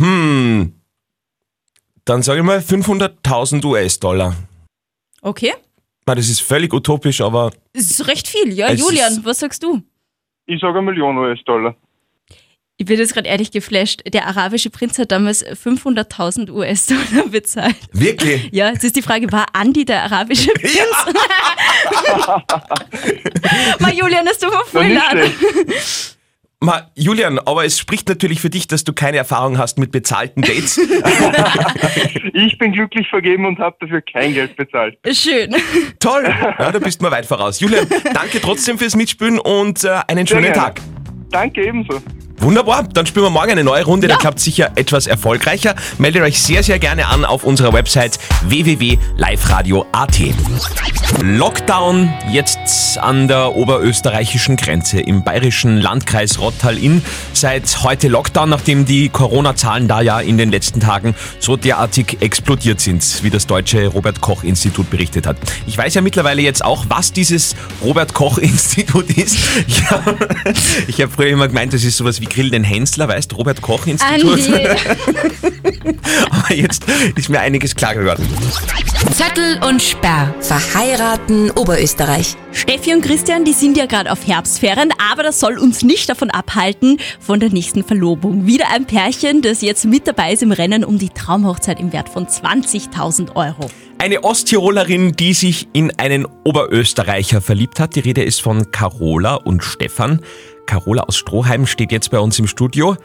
Hm. 0.00 0.72
Dann 2.04 2.22
sage 2.22 2.40
ich 2.40 2.46
mal 2.46 2.58
500.000 2.58 3.64
US-Dollar. 3.64 4.34
Okay, 5.22 5.52
Na, 6.06 6.14
Das 6.14 6.28
ist 6.28 6.40
völlig 6.40 6.72
utopisch, 6.72 7.20
aber 7.20 7.50
das 7.72 7.90
ist 7.90 8.06
recht 8.06 8.28
viel, 8.28 8.52
ja. 8.52 8.68
Es 8.68 8.78
Julian, 8.80 9.24
was 9.24 9.40
sagst 9.40 9.62
du? 9.62 9.82
Ich 10.46 10.60
sage 10.60 10.78
eine 10.78 10.90
Million 10.90 11.16
US-Dollar. 11.18 11.74
Ich 12.78 12.84
bin 12.86 12.98
jetzt 12.98 13.14
gerade 13.14 13.26
ehrlich 13.26 13.50
geflasht. 13.50 14.02
Der 14.12 14.26
arabische 14.26 14.68
Prinz 14.70 14.98
hat 14.98 15.10
damals 15.10 15.44
500.000 15.44 16.50
US-Dollar 16.52 17.26
bezahlt. 17.30 17.74
wirklich. 17.92 18.50
Ja, 18.52 18.70
jetzt 18.70 18.84
ist 18.84 18.94
die 18.96 19.02
Frage, 19.02 19.32
war 19.32 19.46
Andi 19.54 19.84
der 19.86 20.02
arabische 20.04 20.50
Prinz? 20.52 20.76
Mal 23.80 23.94
Julian, 23.94 24.26
das 24.26 24.38
tut 24.38 24.50
mir 24.52 24.64
voll 24.66 24.88
nicht 24.88 25.12
leid. 25.12 25.32
Ma, 26.60 26.90
Julian, 26.94 27.38
aber 27.38 27.66
es 27.66 27.78
spricht 27.78 28.08
natürlich 28.08 28.40
für 28.40 28.48
dich, 28.48 28.66
dass 28.66 28.82
du 28.82 28.94
keine 28.94 29.18
Erfahrung 29.18 29.58
hast 29.58 29.78
mit 29.78 29.92
bezahlten 29.92 30.42
Dates. 30.42 30.80
Ich 32.32 32.58
bin 32.58 32.72
glücklich 32.72 33.08
vergeben 33.08 33.46
und 33.46 33.58
habe 33.58 33.76
dafür 33.80 34.02
kein 34.02 34.34
Geld 34.34 34.56
bezahlt. 34.56 34.98
Schön. 35.10 35.54
Toll. 35.98 36.24
Ja, 36.58 36.70
da 36.70 36.78
bist 36.78 37.00
du 37.00 37.04
mal 37.04 37.10
weit 37.10 37.24
voraus. 37.24 37.60
Julian, 37.60 37.86
danke 38.12 38.40
trotzdem 38.42 38.78
fürs 38.78 38.94
Mitspielen 38.94 39.38
und 39.38 39.84
äh, 39.84 40.00
einen 40.06 40.26
schönen. 40.26 40.52
Tag. 40.52 40.80
Danke 41.30 41.64
ebenso. 41.64 42.02
Wunderbar, 42.46 42.84
dann 42.84 43.06
spielen 43.06 43.26
wir 43.26 43.30
morgen 43.30 43.50
eine 43.50 43.64
neue 43.64 43.84
Runde, 43.84 44.06
da 44.06 44.14
klappt 44.14 44.38
sicher 44.38 44.70
etwas 44.76 45.08
erfolgreicher. 45.08 45.74
Meldet 45.98 46.22
euch 46.22 46.40
sehr, 46.40 46.62
sehr 46.62 46.78
gerne 46.78 47.08
an 47.08 47.24
auf 47.24 47.42
unserer 47.42 47.72
Website 47.72 48.20
www.liveradio.at. 48.44 50.20
Lockdown 51.22 52.12
jetzt 52.30 52.98
an 52.98 53.26
der 53.26 53.56
oberösterreichischen 53.56 54.56
Grenze 54.56 55.00
im 55.00 55.24
bayerischen 55.24 55.78
Landkreis 55.78 56.38
Rottal-Inn. 56.38 57.02
Seit 57.32 57.82
heute 57.82 58.06
Lockdown, 58.06 58.48
nachdem 58.48 58.84
die 58.84 59.08
Corona-Zahlen 59.08 59.88
da 59.88 60.00
ja 60.00 60.20
in 60.20 60.38
den 60.38 60.52
letzten 60.52 60.78
Tagen 60.78 61.16
so 61.40 61.56
derartig 61.56 62.18
explodiert 62.20 62.80
sind, 62.80 63.24
wie 63.24 63.30
das 63.30 63.48
deutsche 63.48 63.88
Robert-Koch-Institut 63.88 64.88
berichtet 64.88 65.26
hat. 65.26 65.36
Ich 65.66 65.76
weiß 65.76 65.94
ja 65.94 66.00
mittlerweile 66.00 66.42
jetzt 66.42 66.64
auch, 66.64 66.86
was 66.88 67.12
dieses 67.12 67.56
Robert-Koch-Institut 67.82 69.10
ist. 69.16 69.36
Ich 69.66 69.90
habe 69.90 70.16
hab 70.86 71.12
früher 71.12 71.30
immer 71.30 71.48
gemeint, 71.48 71.72
das 71.72 71.82
ist 71.82 71.96
sowas 71.96 72.20
wie 72.20 72.35
Grill 72.36 72.50
den 72.50 72.64
Hensler, 72.64 73.08
weißt 73.08 73.32
du, 73.32 73.36
Robert-Koch-Institut. 73.36 74.46
Andi. 74.46 74.68
Aber 76.30 76.54
jetzt 76.54 76.84
ist 77.16 77.30
mir 77.30 77.40
einiges 77.40 77.74
klar 77.74 77.94
geworden. 77.94 78.28
Zettel 79.12 79.58
und 79.66 79.80
Sperr. 79.80 80.34
Verheiraten 80.42 81.50
Oberösterreich. 81.52 82.34
Steffi 82.52 82.92
und 82.92 83.00
Christian, 83.00 83.46
die 83.46 83.54
sind 83.54 83.78
ja 83.78 83.86
gerade 83.86 84.12
auf 84.12 84.26
Herbstferien, 84.26 84.92
aber 85.12 85.22
das 85.22 85.40
soll 85.40 85.58
uns 85.58 85.82
nicht 85.82 86.10
davon 86.10 86.30
abhalten 86.30 86.98
von 87.20 87.40
der 87.40 87.48
nächsten 87.48 87.82
Verlobung. 87.82 88.46
Wieder 88.46 88.66
ein 88.70 88.84
Pärchen, 88.84 89.40
das 89.40 89.62
jetzt 89.62 89.86
mit 89.86 90.06
dabei 90.06 90.34
ist 90.34 90.42
im 90.42 90.52
Rennen 90.52 90.84
um 90.84 90.98
die 90.98 91.08
Traumhochzeit 91.08 91.80
im 91.80 91.92
Wert 91.94 92.10
von 92.10 92.26
20.000 92.26 93.34
Euro. 93.34 93.70
Eine 93.96 94.24
Osttirolerin, 94.24 95.12
die 95.12 95.32
sich 95.32 95.68
in 95.72 95.90
einen 95.98 96.26
Oberösterreicher 96.44 97.40
verliebt 97.40 97.80
hat. 97.80 97.96
Die 97.96 98.00
Rede 98.00 98.22
ist 98.22 98.42
von 98.42 98.70
Carola 98.70 99.36
und 99.36 99.64
Stefan. 99.64 100.20
Carola 100.66 101.02
aus 101.04 101.16
Stroheim 101.16 101.66
steht 101.66 101.92
jetzt 101.92 102.10
bei 102.10 102.18
uns 102.18 102.38
im 102.38 102.46
Studio. 102.46 102.96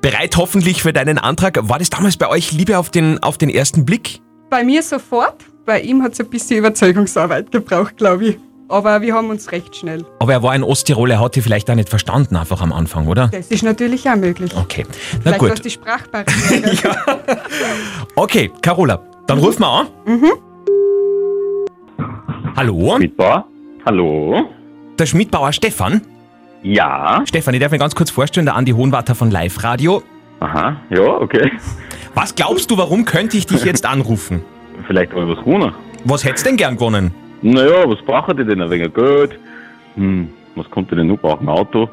Bereit 0.00 0.36
hoffentlich 0.36 0.82
für 0.82 0.92
deinen 0.92 1.18
Antrag. 1.18 1.58
War 1.68 1.78
das 1.78 1.88
damals 1.90 2.16
bei 2.16 2.28
euch 2.28 2.52
Liebe 2.52 2.78
auf 2.78 2.90
den, 2.90 3.22
auf 3.22 3.38
den 3.38 3.48
ersten 3.48 3.84
Blick? 3.86 4.20
Bei 4.50 4.62
mir 4.62 4.82
sofort, 4.82 5.36
bei 5.64 5.80
ihm 5.80 6.02
hat 6.02 6.12
es 6.12 6.20
ein 6.20 6.28
bisschen 6.28 6.58
Überzeugungsarbeit 6.58 7.50
gebraucht, 7.50 7.96
glaube 7.96 8.24
ich. 8.26 8.38
Aber 8.68 9.02
wir 9.02 9.14
haben 9.14 9.28
uns 9.30 9.52
recht 9.52 9.76
schnell. 9.76 10.04
Aber 10.20 10.32
er 10.32 10.42
war 10.42 10.52
ein 10.52 10.62
Osttiroler, 10.62 11.14
er 11.16 11.20
hat 11.20 11.36
die 11.36 11.42
vielleicht 11.42 11.70
auch 11.70 11.74
nicht 11.74 11.88
verstanden, 11.88 12.36
einfach 12.36 12.60
am 12.62 12.72
Anfang, 12.72 13.06
oder? 13.08 13.28
Das 13.28 13.48
ist 13.48 13.62
natürlich 13.62 14.08
auch 14.08 14.16
möglich. 14.16 14.52
Okay, 14.56 14.86
na 15.24 15.32
Vielleicht 15.32 15.38
gut. 15.40 15.64
die 15.64 15.70
Sprachbarriere. 15.70 16.96
Okay, 18.16 18.50
Carola, 18.62 19.02
dann 19.26 19.38
ruf 19.38 19.58
mal 19.58 19.80
an. 19.80 19.86
Mhm. 20.06 20.32
Hallo? 22.56 22.96
Schmidbauer? 22.96 23.46
Hallo? 23.84 24.44
Der 24.98 25.06
Schmidbauer 25.06 25.52
Stefan? 25.52 26.02
Ja. 26.64 27.22
Stefan, 27.26 27.52
ich 27.52 27.60
darf 27.60 27.70
mir 27.72 27.78
ganz 27.78 27.94
kurz 27.94 28.10
vorstellen, 28.10 28.46
der 28.46 28.56
Andi 28.56 28.72
Hohenwarter 28.72 29.14
von 29.14 29.30
Live 29.30 29.62
Radio. 29.62 30.02
Aha, 30.40 30.76
ja, 30.88 31.02
okay. 31.02 31.52
Was 32.14 32.34
glaubst 32.34 32.70
du, 32.70 32.78
warum 32.78 33.04
könnte 33.04 33.36
ich 33.36 33.46
dich 33.46 33.64
jetzt 33.64 33.84
anrufen? 33.84 34.42
Vielleicht 34.86 35.12
habe 35.12 35.24
ich 35.30 35.36
was 35.36 35.44
gewonnen. 35.44 35.74
Was 36.04 36.24
hättest 36.24 36.46
du 36.46 36.50
denn 36.50 36.56
gern 36.56 36.76
gewonnen? 36.76 37.14
Naja, 37.42 37.86
was 37.86 38.00
brauchen 38.06 38.36
die 38.38 38.44
denn? 38.46 38.62
Ein 38.62 38.70
wenig 38.70 38.94
Geld? 38.94 39.38
Hm, 39.96 40.30
was 40.56 40.70
könnte 40.70 40.94
ich 40.94 40.98
denn 41.00 41.08
noch 41.08 41.18
brauchen? 41.18 41.46
Ein 41.46 41.54
Auto? 41.54 41.90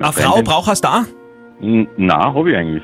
Eine 0.00 0.12
Frau 0.12 0.42
brauchst 0.42 0.84
du 0.84 0.88
da? 0.88 1.04
Nein, 1.60 1.88
habe 2.10 2.50
ich 2.50 2.56
eigentlich. 2.56 2.82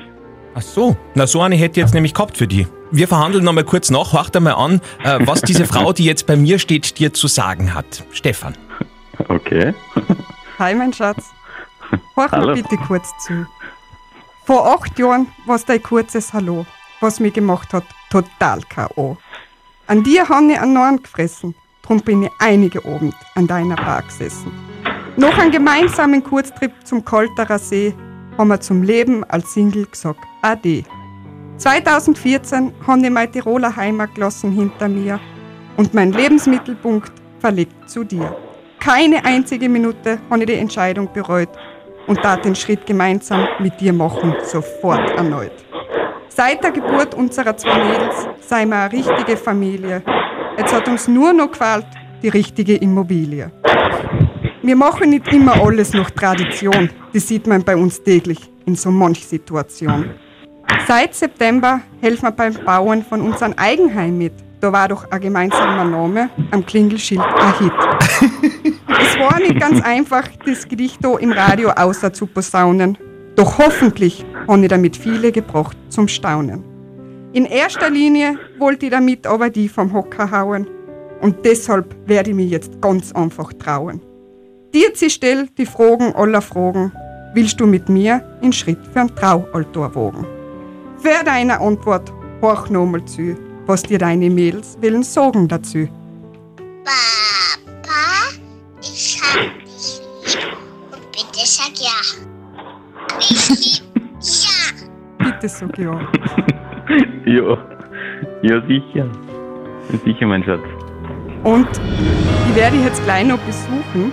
Ach 0.53 0.61
so. 0.61 0.95
Na, 1.15 1.27
so 1.27 1.41
eine 1.41 1.55
hätte 1.55 1.79
ich 1.79 1.85
jetzt 1.85 1.93
nämlich 1.93 2.13
gehabt 2.13 2.37
für 2.37 2.47
die. 2.47 2.65
Wir 2.91 3.09
verhandeln 3.09 3.43
noch 3.43 3.51
mal 3.51 3.65
kurz 3.65 3.91
nach. 3.91 4.13
Horcht 4.13 4.37
einmal 4.37 4.53
an, 4.53 4.79
äh, 5.03 5.19
was 5.25 5.41
diese 5.41 5.65
Frau, 5.65 5.91
die 5.91 6.05
jetzt 6.05 6.27
bei 6.27 6.37
mir 6.37 6.59
steht, 6.59 6.97
dir 6.97 7.13
zu 7.13 7.27
sagen 7.27 7.73
hat. 7.73 8.05
Stefan. 8.11 8.55
Okay. 9.29 9.73
Hi, 10.57 10.73
mein 10.73 10.93
Schatz. 10.93 11.31
Hallo. 12.15 12.55
mir 12.55 12.63
bitte 12.63 12.77
kurz 12.77 13.11
zu. 13.19 13.45
Vor 14.45 14.65
acht 14.65 14.97
Jahren 14.97 15.27
war 15.45 15.59
dein 15.59 15.83
kurzes 15.83 16.31
Hallo, 16.31 16.65
was 17.01 17.19
mich 17.19 17.33
gemacht 17.33 17.73
hat, 17.73 17.83
total 18.09 18.61
K.O. 18.69 19.17
An 19.87 20.01
dir 20.03 20.29
habe 20.29 20.53
ich 20.53 20.57
einen 20.59 20.73
Norn 20.73 21.03
gefressen, 21.03 21.55
drum 21.81 21.99
bin 21.99 22.23
ich 22.23 22.31
einige 22.39 22.85
Abend 22.85 23.13
an 23.35 23.47
deiner 23.47 23.75
Bar 23.75 24.03
gesessen. 24.03 24.49
Noch 25.17 25.37
einen 25.37 25.51
gemeinsamen 25.51 26.23
Kurztrip 26.23 26.71
zum 26.85 27.03
Kolterer 27.03 27.59
See 27.59 27.93
haben 28.37 28.47
wir 28.47 28.61
zum 28.61 28.81
Leben 28.81 29.25
als 29.25 29.53
Single 29.53 29.85
gesagt, 29.87 30.21
Ade. 30.41 30.85
2014 31.57 32.73
habe 32.87 33.01
ich 33.01 33.09
meine 33.09 33.29
Tiroler 33.29 33.75
Heimat 33.75 34.15
gelassen 34.15 34.53
hinter 34.53 34.87
mir 34.87 35.19
und 35.75 35.93
mein 35.93 36.13
Lebensmittelpunkt 36.13 37.11
verlegt 37.39 37.89
zu 37.89 38.05
dir. 38.05 38.33
Keine 38.85 39.25
einzige 39.25 39.67
Minute 39.67 40.19
habe 40.29 40.41
ich 40.41 40.45
die 40.45 40.53
Entscheidung 40.53 41.09
bereut 41.11 41.49
und 42.05 42.23
da 42.23 42.37
den 42.37 42.53
Schritt 42.53 42.85
gemeinsam 42.85 43.47
mit 43.57 43.81
dir 43.81 43.91
machen, 43.91 44.35
sofort 44.43 45.09
erneut. 45.09 45.53
Seit 46.29 46.63
der 46.63 46.69
Geburt 46.69 47.15
unserer 47.15 47.57
zwei 47.57 47.83
Mädels 47.83 48.27
sei 48.41 48.63
wir 48.67 48.75
eine 48.75 48.91
richtige 48.91 49.37
Familie. 49.37 50.03
Jetzt 50.55 50.71
hat 50.71 50.87
uns 50.87 51.07
nur 51.07 51.33
noch 51.33 51.49
gefällt, 51.49 51.87
die 52.21 52.29
richtige 52.29 52.75
Immobilie. 52.75 53.51
Wir 54.61 54.75
machen 54.75 55.09
nicht 55.09 55.33
immer 55.33 55.59
alles 55.59 55.93
nach 55.93 56.11
Tradition. 56.11 56.91
Das 57.11 57.27
sieht 57.27 57.47
man 57.47 57.63
bei 57.63 57.75
uns 57.75 58.03
täglich 58.03 58.51
in 58.67 58.75
so 58.75 58.91
manch 58.91 59.25
Situation. 59.25 60.11
Seit 60.87 61.15
September 61.15 61.81
helfen 62.01 62.25
wir 62.25 62.31
beim 62.31 62.53
Bauen 62.63 63.03
von 63.03 63.21
unserem 63.21 63.55
Eigenheim 63.57 64.15
mit. 64.15 64.44
Da 64.61 64.71
war 64.71 64.87
doch 64.87 65.09
ein 65.11 65.21
gemeinsamer 65.21 65.83
Name 65.83 66.29
am 66.51 66.65
Klingelschild 66.65 67.21
ein 67.21 67.59
Hit. 67.59 67.73
es 68.87 69.19
war 69.19 69.39
nicht 69.39 69.59
ganz 69.59 69.81
einfach, 69.81 70.27
das 70.45 70.67
Gedicht 70.67 71.03
da 71.03 71.17
im 71.17 71.31
Radio 71.31 71.69
außer 71.69 72.13
zu 72.13 72.25
posaunen. 72.25 72.97
Doch 73.35 73.57
hoffentlich 73.57 74.25
habe 74.47 74.61
ich 74.61 74.69
damit 74.69 74.95
viele 74.95 75.31
gebracht 75.31 75.77
zum 75.89 76.07
Staunen. 76.07 76.63
In 77.33 77.45
erster 77.45 77.89
Linie 77.89 78.39
wollte 78.59 78.85
ich 78.85 78.91
damit 78.91 79.27
aber 79.27 79.49
die 79.49 79.67
vom 79.67 79.91
Hocker 79.91 80.31
hauen. 80.31 80.67
Und 81.21 81.45
deshalb 81.45 81.95
werde 82.07 82.29
ich 82.29 82.35
mich 82.35 82.49
jetzt 82.49 82.81
ganz 82.81 83.11
einfach 83.11 83.51
trauen. 83.53 84.01
Dir 84.73 84.91
stell 85.07 85.47
die 85.57 85.65
Fragen 85.65 86.13
aller 86.15 86.41
Fragen. 86.41 86.91
Willst 87.33 87.59
du 87.59 87.65
mit 87.65 87.89
mir 87.89 88.23
in 88.41 88.53
Schritt 88.53 88.79
für 88.93 89.01
ein 89.01 89.15
Traualtar 89.15 89.93
wogen? 89.95 90.25
Für 90.97 91.23
deine 91.25 91.59
Antwort 91.59 92.13
horch 92.41 92.69
nochmal 92.69 93.03
zu, 93.05 93.35
was 93.65 93.83
dir 93.83 93.97
deine 93.97 94.29
Mädels 94.29 94.77
willen 94.81 95.03
sagen 95.03 95.47
dazu. 95.47 95.87
Papa, 96.83 98.33
ich 98.81 99.19
hab 99.21 99.41
dich 99.63 100.01
lieb 100.23 100.57
und 100.91 101.11
bitte 101.11 101.45
sag 101.45 101.71
ja. 101.79 102.01
Ich 103.19 103.49
lieb 103.49 103.83
ja. 104.21 105.25
Bitte 105.25 105.49
sag 105.49 105.77
ja. 105.77 105.99
Ja, 107.25 107.57
ja 108.43 108.61
sicher. 108.67 109.09
Sicher, 110.03 110.27
mein 110.27 110.43
Schatz. 110.43 110.61
Und 111.43 111.67
ich 112.49 112.55
werde 112.55 112.77
dich 112.77 112.85
jetzt 112.85 113.03
gleich 113.03 113.25
noch 113.25 113.39
besuchen. 113.39 114.11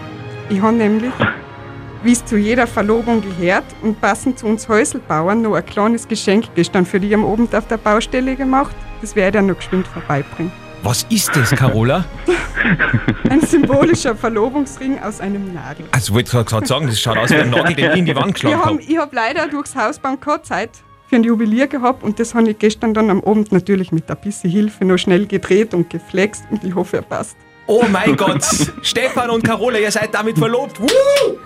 Ich 0.49 0.61
habe 0.61 0.77
nämlich, 0.77 1.13
wie 2.03 2.13
es 2.13 2.25
zu 2.25 2.37
jeder 2.39 2.67
Verlobung 2.67 3.23
gehört 3.23 3.65
und 3.83 4.01
passend 4.01 4.39
zu 4.39 4.47
uns 4.47 4.69
Häuselbauern, 4.69 5.43
noch 5.43 5.55
ein 5.55 5.67
kleines 5.67 6.09
Geschenk 6.09 6.47
gestern 6.55 6.87
für 6.87 6.99
dich 6.99 7.15
am 7.15 7.25
Abend 7.25 7.55
auf 7.55 7.67
der 7.69 7.77
Baustelle 7.77 8.35
gemacht. 8.35 8.75
Das 9.03 9.17
werde 9.17 9.41
ich 9.41 9.45
noch 9.45 9.57
geschwind 9.57 9.87
vorbeibringen. 9.87 10.53
Was 10.85 11.05
ist 11.11 11.35
das, 11.37 11.51
Carola? 11.51 12.05
Ein 13.29 13.41
symbolischer 13.41 14.15
Verlobungsring 14.17 14.99
aus 15.01 15.21
einem 15.21 15.53
Nagel. 15.53 15.87
Also, 15.93 16.15
wollte 16.15 16.39
ich 16.39 16.47
gerade 16.47 16.67
sagen, 16.67 16.87
das 16.87 17.01
schaut 17.01 17.19
aus 17.19 17.31
wie 17.31 17.35
ein 17.35 17.51
Nagel, 17.51 17.75
den 17.75 17.91
ich 17.93 17.99
in 17.99 18.05
die 18.07 18.17
Wand 18.17 18.35
geschlagen 18.35 18.65
habe. 18.65 18.81
ich 18.81 18.97
habe 18.97 19.15
leider 19.15 19.49
durchs 19.49 19.75
Hausbauen 19.77 20.21
keine 20.21 20.43
Zeit 20.43 20.71
für 21.09 21.17
ein 21.17 21.25
Juwelier 21.25 21.67
gehabt 21.67 22.03
und 22.03 22.19
das 22.19 22.35
habe 22.35 22.51
ich 22.51 22.59
gestern 22.59 22.95
dann 22.95 23.11
am 23.11 23.23
Abend 23.23 23.53
natürlich 23.53 23.93
mit 23.93 24.11
ein 24.11 24.17
bisschen 24.23 24.51
Hilfe 24.51 24.85
noch 24.85 24.99
schnell 24.99 25.27
gedreht 25.27 25.75
und 25.75 25.91
geflext 25.91 26.45
und 26.51 26.65
ich 26.65 26.75
hoffe, 26.75 26.99
er 26.99 27.03
passt. 27.03 27.37
Oh 27.67 27.85
mein 27.91 28.17
Gott! 28.17 28.45
Stefan 28.83 29.31
und 29.31 29.45
Carola, 29.45 29.79
ihr 29.79 29.91
seid 29.91 30.15
damit 30.15 30.39
verlobt. 30.39 30.81
Woo! 30.81 31.39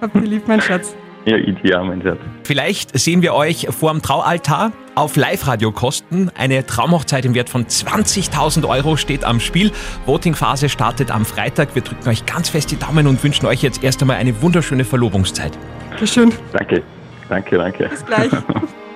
Hab 0.00 0.12
dich 0.12 0.22
lieb, 0.22 0.46
mein 0.46 0.60
Schatz. 0.60 0.94
Ja, 1.26 1.80
auch, 1.80 1.84
mein 1.84 2.00
Schatz. 2.02 2.18
Vielleicht 2.44 2.96
sehen 2.96 3.20
wir 3.20 3.34
euch 3.34 3.66
vor 3.70 3.90
dem 3.90 4.00
Traualtar 4.00 4.70
auf 4.94 5.16
Live-Radio-Kosten. 5.16 6.30
Eine 6.36 6.64
Traumhochzeit 6.64 7.24
im 7.24 7.34
Wert 7.34 7.50
von 7.50 7.66
20.000 7.66 8.66
Euro 8.68 8.96
steht 8.96 9.24
am 9.24 9.40
Spiel. 9.40 9.72
Votingphase 10.06 10.68
startet 10.68 11.10
am 11.10 11.24
Freitag. 11.24 11.74
Wir 11.74 11.82
drücken 11.82 12.08
euch 12.08 12.26
ganz 12.26 12.48
fest 12.48 12.70
die 12.70 12.78
Daumen 12.78 13.08
und 13.08 13.22
wünschen 13.24 13.46
euch 13.46 13.60
jetzt 13.60 13.82
erst 13.82 14.00
einmal 14.02 14.18
eine 14.18 14.40
wunderschöne 14.40 14.84
Verlobungszeit. 14.84 15.50
Dankeschön. 15.90 16.32
Danke, 16.52 16.82
danke, 17.28 17.58
danke. 17.58 17.88
Bis 17.88 18.06
gleich. 18.06 18.30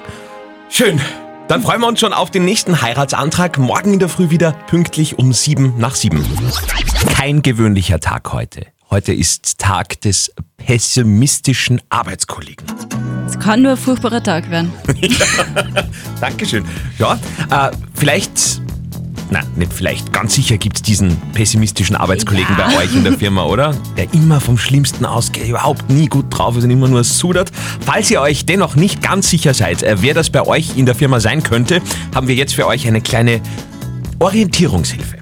Schön. 0.70 1.00
Dann 1.48 1.62
freuen 1.62 1.80
wir 1.80 1.88
uns 1.88 1.98
schon 1.98 2.12
auf 2.12 2.30
den 2.30 2.44
nächsten 2.44 2.80
Heiratsantrag. 2.80 3.58
Morgen 3.58 3.94
in 3.94 3.98
der 3.98 4.08
Früh 4.08 4.30
wieder 4.30 4.52
pünktlich 4.68 5.18
um 5.18 5.32
sieben 5.32 5.74
nach 5.78 5.96
sieben. 5.96 6.24
Kein 7.12 7.42
gewöhnlicher 7.42 7.98
Tag 7.98 8.32
heute. 8.32 8.66
Heute 8.90 9.12
ist 9.12 9.58
Tag 9.58 10.00
des 10.00 10.32
pessimistischen 10.56 11.80
Arbeitskollegen. 11.90 12.66
Es 13.24 13.38
kann 13.38 13.62
nur 13.62 13.72
ein 13.72 13.76
furchtbarer 13.78 14.20
Tag 14.20 14.50
werden. 14.50 14.72
Dankeschön. 16.20 16.64
Ja, 16.98 17.14
äh, 17.50 17.70
vielleicht, 17.94 18.60
na, 19.30 19.42
nicht 19.54 19.72
vielleicht, 19.72 20.12
ganz 20.12 20.34
sicher 20.34 20.58
gibt 20.58 20.76
es 20.76 20.82
diesen 20.82 21.16
pessimistischen 21.34 21.94
Arbeitskollegen 21.94 22.56
Ja. 22.58 22.66
bei 22.68 22.78
euch 22.78 22.92
in 22.92 23.04
der 23.04 23.12
Firma, 23.12 23.44
oder? 23.44 23.76
Der 23.96 24.12
immer 24.12 24.40
vom 24.40 24.58
Schlimmsten 24.58 25.06
ausgeht, 25.06 25.46
überhaupt 25.46 25.88
nie 25.88 26.06
gut 26.06 26.26
drauf 26.36 26.56
ist 26.56 26.64
und 26.64 26.70
immer 26.70 26.88
nur 26.88 27.04
sudert. 27.04 27.52
Falls 27.86 28.10
ihr 28.10 28.20
euch 28.20 28.44
dennoch 28.44 28.74
nicht 28.74 29.02
ganz 29.02 29.30
sicher 29.30 29.54
seid, 29.54 29.84
äh, 29.84 29.98
wer 30.00 30.14
das 30.14 30.30
bei 30.30 30.44
euch 30.44 30.76
in 30.76 30.84
der 30.84 30.96
Firma 30.96 31.20
sein 31.20 31.44
könnte, 31.44 31.80
haben 32.12 32.26
wir 32.26 32.34
jetzt 32.34 32.56
für 32.56 32.66
euch 32.66 32.88
eine 32.88 33.00
kleine 33.00 33.40
Orientierungshilfe. 34.18 35.19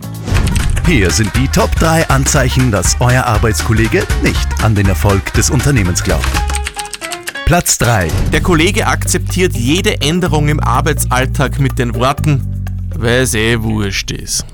Hier 0.88 1.10
sind 1.10 1.36
die 1.36 1.46
Top 1.48 1.70
3 1.74 2.08
Anzeichen, 2.08 2.70
dass 2.70 2.96
euer 3.00 3.24
Arbeitskollege 3.24 4.06
nicht 4.22 4.48
an 4.62 4.74
den 4.74 4.88
Erfolg 4.88 5.34
des 5.34 5.50
Unternehmens 5.50 6.02
glaubt. 6.02 6.24
Platz 7.44 7.76
3. 7.76 8.08
Der 8.32 8.40
Kollege 8.40 8.86
akzeptiert 8.86 9.54
jede 9.54 10.00
Änderung 10.00 10.48
im 10.48 10.60
Arbeitsalltag 10.60 11.60
mit 11.60 11.78
den 11.78 11.94
Worten, 11.94 12.64
weil 12.96 13.20
es 13.20 13.34
eh 13.34 13.60
wurscht 13.62 14.12
ist. 14.12 14.46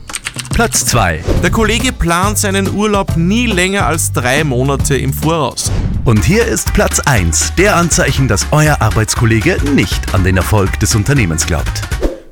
Platz 0.53 0.85
2. 0.87 1.23
Der 1.45 1.53
Kollege 1.53 1.93
plant 1.93 2.37
seinen 2.37 2.69
Urlaub 2.75 3.17
nie 3.17 3.47
länger 3.47 3.87
als 3.87 4.11
drei 4.11 4.43
Monate 4.43 4.97
im 4.97 5.13
Voraus. 5.13 5.71
Und 6.05 6.25
hier 6.25 6.45
ist 6.45 6.75
Platz 6.75 6.99
1 6.99 7.53
der 7.57 7.77
Anzeichen, 7.77 8.27
dass 8.27 8.49
euer 8.51 8.83
Arbeitskollege 8.83 9.59
nicht 9.77 10.13
an 10.13 10.25
den 10.25 10.37
Erfolg 10.37 10.81
des 10.81 10.97
Unternehmens 10.97 11.47
glaubt. 11.47 11.83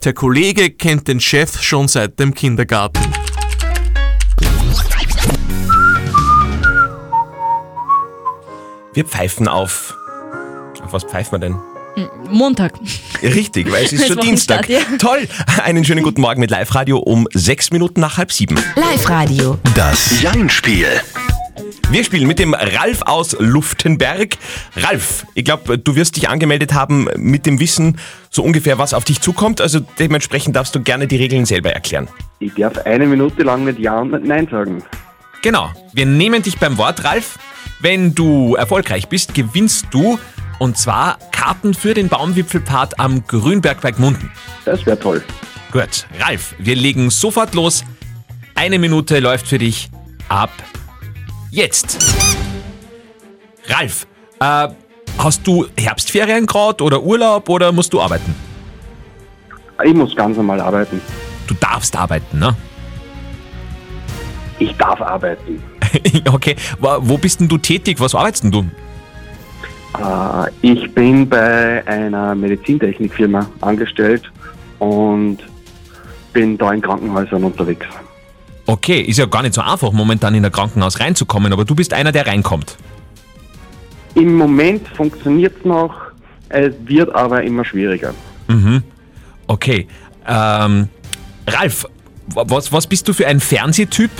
Der 0.03 0.13
Kollege 0.13 0.71
kennt 0.71 1.07
den 1.07 1.21
Chef 1.21 1.63
schon 1.63 1.87
seit 1.87 2.19
dem 2.19 2.35
Kindergarten. 2.35 3.05
Wir 8.95 9.05
pfeifen 9.07 9.49
auf. 9.49 9.97
Auf 10.85 10.93
was 10.93 11.05
pfeifen 11.05 11.33
wir 11.33 11.39
denn? 11.39 11.57
Montag. 12.31 12.75
Richtig, 13.23 13.71
weil 13.71 13.85
es 13.85 13.93
ist 13.93 14.07
schon 14.09 14.19
Dienstag. 14.21 14.65
Start, 14.67 14.69
ja. 14.69 14.97
Toll! 14.99 15.29
Einen 15.63 15.85
schönen 15.85 16.03
guten 16.03 16.21
Morgen 16.21 16.41
mit 16.41 16.51
Live-Radio 16.51 16.99
um 16.99 17.27
sechs 17.33 17.71
Minuten 17.71 18.01
nach 18.01 18.19
halb 18.19 18.33
sieben. 18.33 18.57
Live-Radio. 18.77 19.59
Das 19.75 20.21
Jein-Spiel. 20.21 20.89
Wir 21.91 22.05
spielen 22.05 22.27
mit 22.27 22.39
dem 22.39 22.55
Ralf 22.55 23.03
aus 23.03 23.37
Luftenberg. 23.39 24.37
Ralf, 24.77 25.27
ich 25.35 25.45
glaube, 25.45 25.79
du 25.79 25.95
wirst 25.95 26.17
dich 26.17 26.29
angemeldet 26.29 26.73
haben 26.75 27.09
mit 27.17 27.45
dem 27.47 27.61
Wissen 27.61 27.99
so 28.31 28.43
ungefähr, 28.43 28.79
was 28.79 28.95
auf 28.95 29.05
dich 29.05 29.21
zukommt. 29.21 29.61
Also 29.61 29.81
dementsprechend 29.99 30.57
darfst 30.57 30.75
du 30.75 30.81
gerne 30.83 31.07
die 31.07 31.17
Regeln 31.17 31.45
selber 31.45 31.71
erklären. 31.73 32.09
Ich 32.41 32.55
darf 32.55 32.79
eine 32.87 33.07
Minute 33.07 33.43
lang 33.43 33.65
nicht 33.65 33.79
Ja 33.79 34.01
und 34.01 34.13
nicht 34.13 34.25
Nein 34.25 34.49
sagen. 34.51 34.83
Genau, 35.43 35.71
wir 35.93 36.07
nehmen 36.07 36.43
dich 36.43 36.59
beim 36.59 36.79
Wort, 36.79 37.05
Ralf. 37.05 37.39
Wenn 37.83 38.15
du 38.15 38.55
erfolgreich 38.55 39.09
bist, 39.09 39.35
gewinnst 39.35 39.89
du 39.91 40.19
und 40.59 40.79
zwar 40.79 41.19
Karten 41.33 41.75
für 41.75 41.93
den 41.93 42.09
Baumwipfelpfad 42.09 42.99
am 42.99 43.27
Grünberg 43.27 43.81
bei 43.83 43.91
Gmunden. 43.91 44.31
Das 44.65 44.87
wäre 44.87 44.99
toll. 44.99 45.23
Gut, 45.73 46.07
Ralf, 46.19 46.55
wir 46.59 46.77
legen 46.77 47.11
sofort 47.11 47.55
los. 47.55 47.85
Eine 48.55 48.79
Minute 48.79 49.19
läuft 49.19 49.47
für 49.47 49.59
dich 49.59 49.91
ab 50.29 50.51
jetzt. 51.51 51.99
Ralf, 53.69 54.07
äh, 54.41 54.69
Hast 55.19 55.47
du 55.47 55.67
Herbstferien 55.79 56.47
gerade 56.47 56.83
oder 56.83 57.03
Urlaub 57.03 57.49
oder 57.49 57.71
musst 57.71 57.93
du 57.93 58.01
arbeiten? 58.01 58.35
Ich 59.85 59.95
muss 59.95 60.15
ganz 60.17 60.37
normal 60.37 60.61
arbeiten. 60.61 61.01
Du 61.47 61.55
darfst 61.55 61.95
arbeiten, 61.97 62.39
ne? 62.39 62.57
Ich 64.59 64.77
darf 64.77 65.01
arbeiten. 65.01 65.62
okay, 66.33 66.57
Wo- 66.79 67.19
bist 67.19 67.41
denn 67.41 67.49
du 67.49 67.59
tätig? 67.59 68.01
Was 68.01 68.15
arbeitest 68.15 68.45
denn 68.45 68.51
du? 68.51 68.61
Äh, 69.99 70.51
ich 70.63 70.93
bin 70.95 71.29
bei 71.29 71.87
einer 71.87 72.35
Medizintechnikfirma 72.35 73.47
angestellt 73.61 74.31
und 74.79 75.39
bin 76.33 76.57
da 76.59 76.73
in 76.73 76.81
Krankenhäusern 76.81 77.45
unterwegs. 77.45 77.87
Okay, 78.67 79.01
ist 79.01 79.19
ja 79.19 79.27
gar 79.27 79.43
nicht 79.43 79.55
so 79.55 79.61
einfach, 79.61 79.93
momentan 79.93 80.35
in 80.35 80.45
ein 80.45 80.53
Krankenhaus 80.53 81.01
reinzukommen, 81.01 81.53
aber 81.53 81.65
du 81.65 81.75
bist 81.75 81.93
einer, 81.93 82.13
der 82.13 82.27
reinkommt. 82.27 82.77
Im 84.15 84.37
Moment 84.37 84.87
funktioniert 84.89 85.55
es 85.59 85.65
noch, 85.65 85.95
es 86.49 86.73
wird 86.85 87.15
aber 87.15 87.43
immer 87.43 87.65
schwieriger. 87.65 88.15
Mhm. 88.49 88.83
Okay. 89.47 89.87
Ähm, 90.27 90.89
Ralf, 91.47 91.87
wa- 92.29 92.45
was, 92.47 92.73
was 92.73 92.87
bist 92.87 93.09
du 93.09 93.13
für 93.13 93.27
ein 93.27 93.41
Fernsehtyp? 93.41 94.11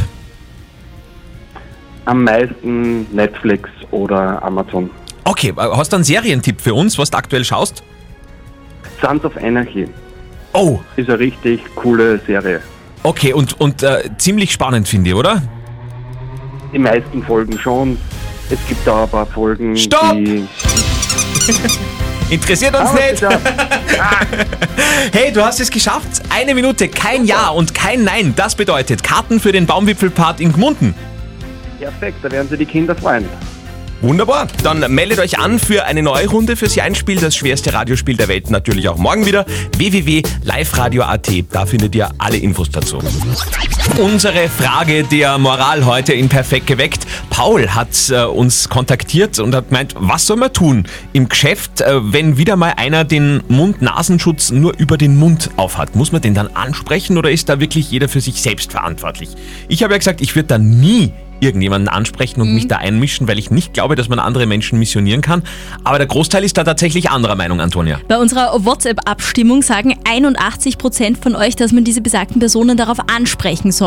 Am 2.05 2.25
meisten 2.25 3.07
Netflix 3.15 3.71
oder 3.91 4.43
Amazon. 4.43 4.91
Okay, 5.25 5.51
äh, 5.51 5.55
hast 5.57 5.93
du 5.93 5.97
einen 5.97 6.05
Serientipp 6.05 6.61
für 6.61 6.75
uns, 6.75 6.99
was 6.99 7.11
du 7.11 7.19
aktuell 7.19 7.45
schaust? 7.45 7.83
Sons 9.01 9.25
of 9.25 9.37
Anarchy. 9.37 9.87
Oh. 10.53 10.81
Ist 10.97 11.09
eine 11.09 11.19
richtig 11.19 11.63
coole 11.77 12.21
Serie. 12.27 12.61
Okay, 13.03 13.33
und, 13.33 13.61
und 13.61 13.83
äh, 13.83 14.11
ziemlich 14.19 14.53
spannend, 14.53 14.87
finde 14.89 15.11
ich, 15.11 15.17
oder? 15.17 15.43
Die 16.73 16.79
meisten 16.79 17.23
Folgen 17.23 17.59
schon. 17.59 17.99
Es 18.51 18.59
gibt 18.69 18.87
da 18.87 19.05
ein 19.05 19.09
paar 19.09 19.27
Folgen, 19.27 19.77
Stopp! 19.77 20.13
die... 20.15 20.47
Interessiert 22.31 22.75
uns 22.75 22.91
nicht. 22.95 23.23
hey, 25.13 25.33
du 25.33 25.45
hast 25.45 25.61
es 25.61 25.71
geschafft. 25.71 26.23
Eine 26.31 26.55
Minute, 26.55 26.89
kein 26.89 27.27
Ja 27.27 27.51
und 27.51 27.75
kein 27.75 28.05
Nein. 28.05 28.33
Das 28.35 28.55
bedeutet 28.55 29.03
Karten 29.03 29.39
für 29.39 29.53
den 29.53 29.67
Baumwipfelpart 29.67 30.41
in 30.41 30.53
Gmunden. 30.53 30.95
Perfekt, 31.83 32.19
da 32.23 32.31
werden 32.31 32.49
sie 32.49 32.57
die 32.57 32.65
Kinder 32.65 32.95
freuen. 32.95 33.25
Wunderbar. 34.03 34.47
Dann 34.63 34.93
meldet 34.95 35.19
euch 35.19 35.39
an 35.39 35.59
für 35.59 35.85
eine 35.85 36.03
neue 36.03 36.29
Runde 36.29 36.57
fürs 36.57 36.79
Einspiel. 36.79 37.19
Das 37.19 37.35
schwerste 37.35 37.73
Radiospiel 37.73 38.17
der 38.17 38.29
Welt 38.29 38.51
natürlich 38.51 38.89
auch 38.89 38.99
morgen 38.99 39.27
wieder. 39.27 39.47
www.liveradio.at. 39.77 41.31
Da 41.51 41.67
findet 41.67 41.95
ihr 41.95 42.09
alle 42.19 42.37
Infos 42.37 42.71
dazu. 42.71 42.99
Unsere 43.99 44.49
Frage 44.49 45.05
der 45.05 45.37
Moral 45.39 45.85
heute 45.85 46.15
in 46.15 46.29
Perfekt 46.29 46.67
geweckt. 46.67 47.07
Paul 47.29 47.69
hat 47.69 47.89
äh, 48.11 48.25
uns 48.25 48.69
kontaktiert 48.69 49.39
und 49.39 49.55
hat 49.55 49.69
gemeint, 49.69 49.95
was 49.99 50.27
soll 50.27 50.39
man 50.39 50.53
tun 50.53 50.85
im 51.13 51.29
Geschäft, 51.29 51.83
äh, 51.83 52.01
wenn 52.13 52.39
wieder 52.39 52.57
mal 52.57 52.75
einer 52.77 53.05
den 53.05 53.43
Mund-Nasenschutz 53.49 54.51
nur 54.51 54.79
über 54.79 54.97
den 54.97 55.17
Mund 55.17 55.51
aufhat? 55.57 55.95
Muss 55.95 56.11
man 56.11 56.23
den 56.23 56.33
dann 56.33 56.49
ansprechen 56.49 57.19
oder 57.19 57.31
ist 57.31 57.49
da 57.49 57.61
wirklich 57.61 57.91
jeder 57.91 58.09
für 58.09 58.21
sich 58.21 58.41
selbst 58.41 58.73
verantwortlich? 58.73 59.29
Ich 59.69 59.83
habe 59.83 59.93
ja 59.93 59.99
gesagt, 59.99 60.23
ich 60.23 60.35
würde 60.35 60.49
da 60.49 60.59
nie 60.59 61.13
irgendjemanden 61.43 61.89
ansprechen 61.89 62.41
und 62.41 62.55
mich 62.55 62.69
da 62.69 62.77
einmischen, 62.77 63.27
weil 63.27 63.39
ich 63.39 63.51
nicht 63.51 63.75
glaube, 63.75 63.97
dass 63.97 64.09
man 64.09 64.19
andere 64.19 64.47
Menschen 64.47 64.79
missionieren 64.79 65.21
kann. 65.21 65.43
Aber 65.83 65.99
der 65.99 66.07
Großteil 66.07 66.45
ist 66.45 66.57
da 66.57 66.65
tatsächlich 66.65 67.11
anderer 67.11 67.35
Meinung, 67.35 67.61
Antonia. 67.61 67.99
Bei 68.09 68.19
unserer 68.19 68.65
WhatsApp-Abstimmung 68.65 69.63
sagen 69.63 69.99
81% 70.05 71.21
von 71.21 71.35
euch, 71.35 71.57
dass 71.57 71.73
man 71.73 71.85
diese 71.85 72.01
besagten 72.01 72.39
Personen 72.39 72.77
darauf 72.77 72.99
ansprechen 73.13 73.73
soll. 73.73 73.82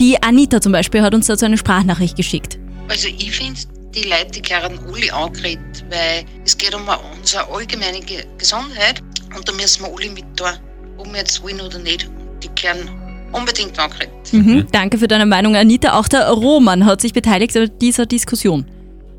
Die 0.00 0.22
Anita 0.22 0.60
zum 0.60 0.72
Beispiel 0.72 1.02
hat 1.02 1.14
uns 1.14 1.26
dazu 1.26 1.44
eine 1.44 1.56
Sprachnachricht 1.56 2.16
geschickt. 2.16 2.58
Also 2.88 3.08
ich 3.08 3.30
finde, 3.30 3.60
die 3.94 4.08
Leute, 4.08 4.32
die 4.32 4.42
gehören 4.42 4.78
alle 4.92 5.12
angeredet, 5.12 5.84
weil 5.90 6.24
es 6.44 6.56
geht 6.56 6.74
um 6.74 6.82
unsere 7.18 7.48
allgemeine 7.50 8.00
Ge 8.00 8.24
Gesundheit 8.38 9.02
und 9.34 9.48
da 9.48 9.52
müssen 9.52 9.84
wir 9.84 9.92
alle 9.92 10.10
mit 10.10 10.24
da, 10.36 10.54
ob 10.98 11.06
wir 11.06 11.18
jetzt 11.18 11.42
wollen 11.42 11.60
oder 11.60 11.78
nicht. 11.78 12.08
Die 12.42 12.48
gehören 12.60 12.88
unbedingt 13.32 13.78
angeredet. 13.78 14.32
Mhm. 14.32 14.66
Danke 14.70 14.98
für 14.98 15.08
deine 15.08 15.26
Meinung, 15.26 15.56
Anita. 15.56 15.98
Auch 15.98 16.08
der 16.08 16.28
Roman 16.30 16.84
hat 16.84 17.00
sich 17.00 17.12
beteiligt 17.12 17.56
an 17.56 17.70
dieser 17.80 18.06
Diskussion. 18.06 18.66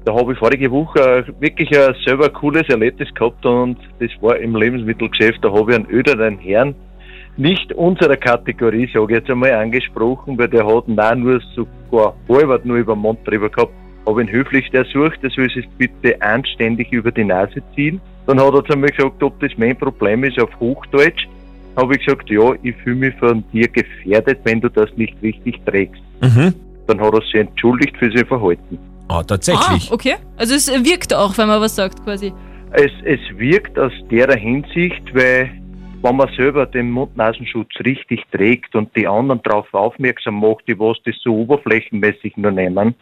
Da 0.06 0.14
habe 0.16 0.32
ich 0.34 0.40
vorige 0.40 0.72
Woche 0.72 1.26
wirklich 1.40 1.70
ein 1.78 1.94
selber 2.06 2.30
cooles 2.30 2.64
Erlebnis 2.70 3.14
gehabt 3.14 3.46
und 3.46 3.78
das 4.00 4.10
war 4.22 4.38
im 4.38 4.56
Lebensmittelgeschäft. 4.56 5.40
Da 5.44 5.52
habe 5.52 5.72
ich 5.72 5.76
einen 5.76 5.90
öderen 5.90 6.38
Herrn, 6.40 6.76
nicht 7.38 7.74
unserer 7.74 8.17
Kategorie, 8.17 8.89
sage 8.94 9.13
ich 9.13 9.20
jetzt 9.20 9.29
einmal, 9.29 9.53
angesprochen, 9.53 10.38
weil 10.38 10.48
der 10.48 10.65
hat 10.65 10.88
nein 10.88 11.20
nur 11.20 11.41
sogar 11.56 12.15
halbert 12.27 12.65
nur 12.65 12.77
über 12.77 12.94
den 12.94 13.01
Mund 13.01 13.20
drüber 13.25 13.50
gehabt. 13.50 13.72
Habe 14.06 14.22
ihn 14.22 14.32
höflich 14.32 14.74
ersucht, 14.74 15.20
er 15.22 15.29
soll 15.29 15.50
sich 15.50 15.67
bitte 15.77 16.22
anständig 16.22 16.91
über 16.91 17.12
die 17.12 17.25
Nase 17.25 17.62
ziehen. 17.75 18.00
Dann 18.25 18.39
hat 18.39 18.53
er 18.53 18.65
zu 18.65 18.77
mir 18.77 18.88
gesagt, 18.88 19.22
ob 19.22 19.39
das 19.39 19.51
mein 19.58 19.75
Problem 19.77 20.24
ist 20.24 20.39
auf 20.39 20.50
Hochdeutsch. 20.60 21.27
Habe 21.75 21.96
ich 21.96 22.06
gesagt, 22.06 22.29
ja, 22.29 22.53
ich 22.63 22.75
fühle 22.77 22.96
mich 22.96 23.15
von 23.15 23.44
dir 23.51 23.67
gefährdet, 23.67 24.39
wenn 24.44 24.62
du 24.62 24.70
das 24.70 24.89
nicht 24.96 25.15
richtig 25.21 25.63
trägst. 25.65 26.02
Mhm. 26.21 26.54
Dann 26.88 27.00
hat 27.02 27.13
er 27.13 27.21
sich 27.21 27.36
entschuldigt 27.36 27.95
für 27.97 28.10
sein 28.12 28.26
Verhalten. 28.26 28.80
Oh, 29.10 29.21
tatsächlich. 29.21 29.89
Ah, 29.89 29.93
okay. 29.93 30.15
Also 30.38 30.56
es 30.56 30.67
wirkt 30.67 31.13
auch, 31.13 31.38
wenn 31.38 31.47
man 31.47 31.62
was 31.62 31.76
sagt 31.76 32.04
quasi. 32.04 32.34
Es, 32.71 32.91
es 33.06 33.19
wirkt 33.38 33.78
aus 33.78 33.93
der 34.10 34.34
Hinsicht, 34.36 35.04
weil 35.13 35.50
wenn 36.02 36.16
man 36.16 36.30
selber 36.36 36.66
den 36.66 36.92
Mund-Nasenschutz 36.92 37.72
richtig 37.84 38.24
trägt 38.32 38.76
und 38.76 38.96
die 38.96 39.08
anderen 39.08 39.42
darauf 39.44 39.74
aufmerksam 39.74 40.40
macht, 40.40 40.68
die 40.68 40.78
was 40.80 40.98
das 41.06 41.16
so 41.24 41.34
oberflächenmäßig 41.36 42.38
nur 42.38 42.52
nehmen, 42.52 42.96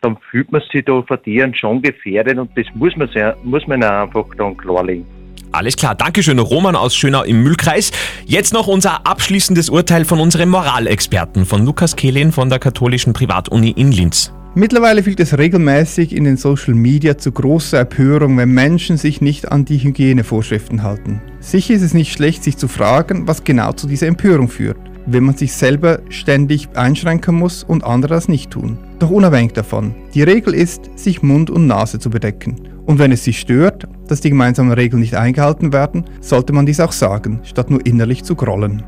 dann 0.00 0.18
fühlt 0.30 0.52
man 0.52 0.62
sich 0.70 0.84
da 0.84 1.02
von 1.02 1.18
deren 1.24 1.54
schon 1.54 1.80
gefährdet 1.80 2.38
und 2.38 2.50
das 2.56 2.66
muss 2.74 2.94
man, 2.96 3.08
sehr, 3.08 3.36
muss 3.42 3.66
man 3.66 3.82
einfach 3.82 4.26
dann 4.36 4.56
klarlegen. 4.56 5.06
Alles 5.52 5.76
klar, 5.76 5.94
Dankeschön, 5.94 6.40
Roman 6.40 6.74
aus 6.74 6.96
Schönau 6.96 7.22
im 7.22 7.44
Mühlkreis. 7.44 7.92
Jetzt 8.26 8.52
noch 8.52 8.66
unser 8.66 9.06
abschließendes 9.06 9.70
Urteil 9.70 10.04
von 10.04 10.18
unserem 10.18 10.48
Moralexperten, 10.48 11.46
von 11.46 11.64
Lukas 11.64 11.94
Kehlin 11.94 12.32
von 12.32 12.48
der 12.48 12.58
katholischen 12.58 13.12
Privatuni 13.12 13.70
in 13.70 13.92
Linz. 13.92 14.32
Mittlerweile 14.56 15.02
führt 15.02 15.18
es 15.18 15.36
regelmäßig 15.36 16.14
in 16.14 16.22
den 16.22 16.36
Social 16.36 16.74
Media 16.74 17.18
zu 17.18 17.32
großer 17.32 17.80
Empörung, 17.80 18.36
wenn 18.36 18.50
Menschen 18.50 18.96
sich 18.96 19.20
nicht 19.20 19.50
an 19.50 19.64
die 19.64 19.78
Hygienevorschriften 19.78 20.84
halten. 20.84 21.20
Sicher 21.40 21.74
ist 21.74 21.82
es 21.82 21.92
nicht 21.92 22.12
schlecht, 22.12 22.44
sich 22.44 22.56
zu 22.56 22.68
fragen, 22.68 23.26
was 23.26 23.42
genau 23.42 23.72
zu 23.72 23.88
dieser 23.88 24.06
Empörung 24.06 24.48
führt, 24.48 24.78
wenn 25.06 25.24
man 25.24 25.36
sich 25.36 25.54
selber 25.54 25.98
ständig 26.08 26.68
einschränken 26.76 27.34
muss 27.34 27.64
und 27.64 27.82
andere 27.82 28.14
das 28.14 28.28
nicht 28.28 28.52
tun. 28.52 28.78
Doch 29.00 29.10
unabhängig 29.10 29.54
davon, 29.54 29.92
die 30.14 30.22
Regel 30.22 30.54
ist, 30.54 30.88
sich 30.94 31.20
Mund 31.20 31.50
und 31.50 31.66
Nase 31.66 31.98
zu 31.98 32.08
bedecken. 32.08 32.54
Und 32.86 33.00
wenn 33.00 33.10
es 33.10 33.24
sich 33.24 33.40
stört, 33.40 33.88
dass 34.06 34.20
die 34.20 34.30
gemeinsamen 34.30 34.72
Regeln 34.72 35.00
nicht 35.00 35.16
eingehalten 35.16 35.72
werden, 35.72 36.04
sollte 36.20 36.52
man 36.52 36.64
dies 36.64 36.78
auch 36.78 36.92
sagen, 36.92 37.40
statt 37.42 37.70
nur 37.70 37.84
innerlich 37.84 38.22
zu 38.22 38.36
grollen. 38.36 38.84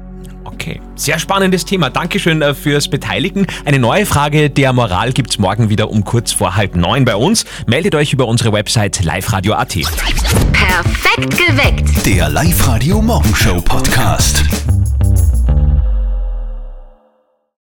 Okay, 0.46 0.80
sehr 0.94 1.18
spannendes 1.18 1.64
Thema. 1.64 1.90
Dankeschön 1.90 2.40
äh, 2.40 2.54
fürs 2.54 2.88
Beteiligen. 2.88 3.48
Eine 3.64 3.80
neue 3.80 4.06
Frage 4.06 4.48
der 4.48 4.72
Moral 4.72 5.12
gibt's 5.12 5.38
morgen 5.38 5.70
wieder 5.70 5.90
um 5.90 6.04
kurz 6.04 6.30
vor 6.30 6.54
halb 6.54 6.76
neun 6.76 7.04
bei 7.04 7.16
uns. 7.16 7.44
Meldet 7.66 7.96
euch 7.96 8.12
über 8.12 8.26
unsere 8.28 8.52
Website 8.52 9.02
liveradio.at. 9.02 9.76
Perfekt 10.52 11.36
geweckt. 11.36 12.06
Der 12.06 12.28
Live-Radio 12.28 13.02
Morgenshow 13.02 13.60
Podcast. 13.60 14.44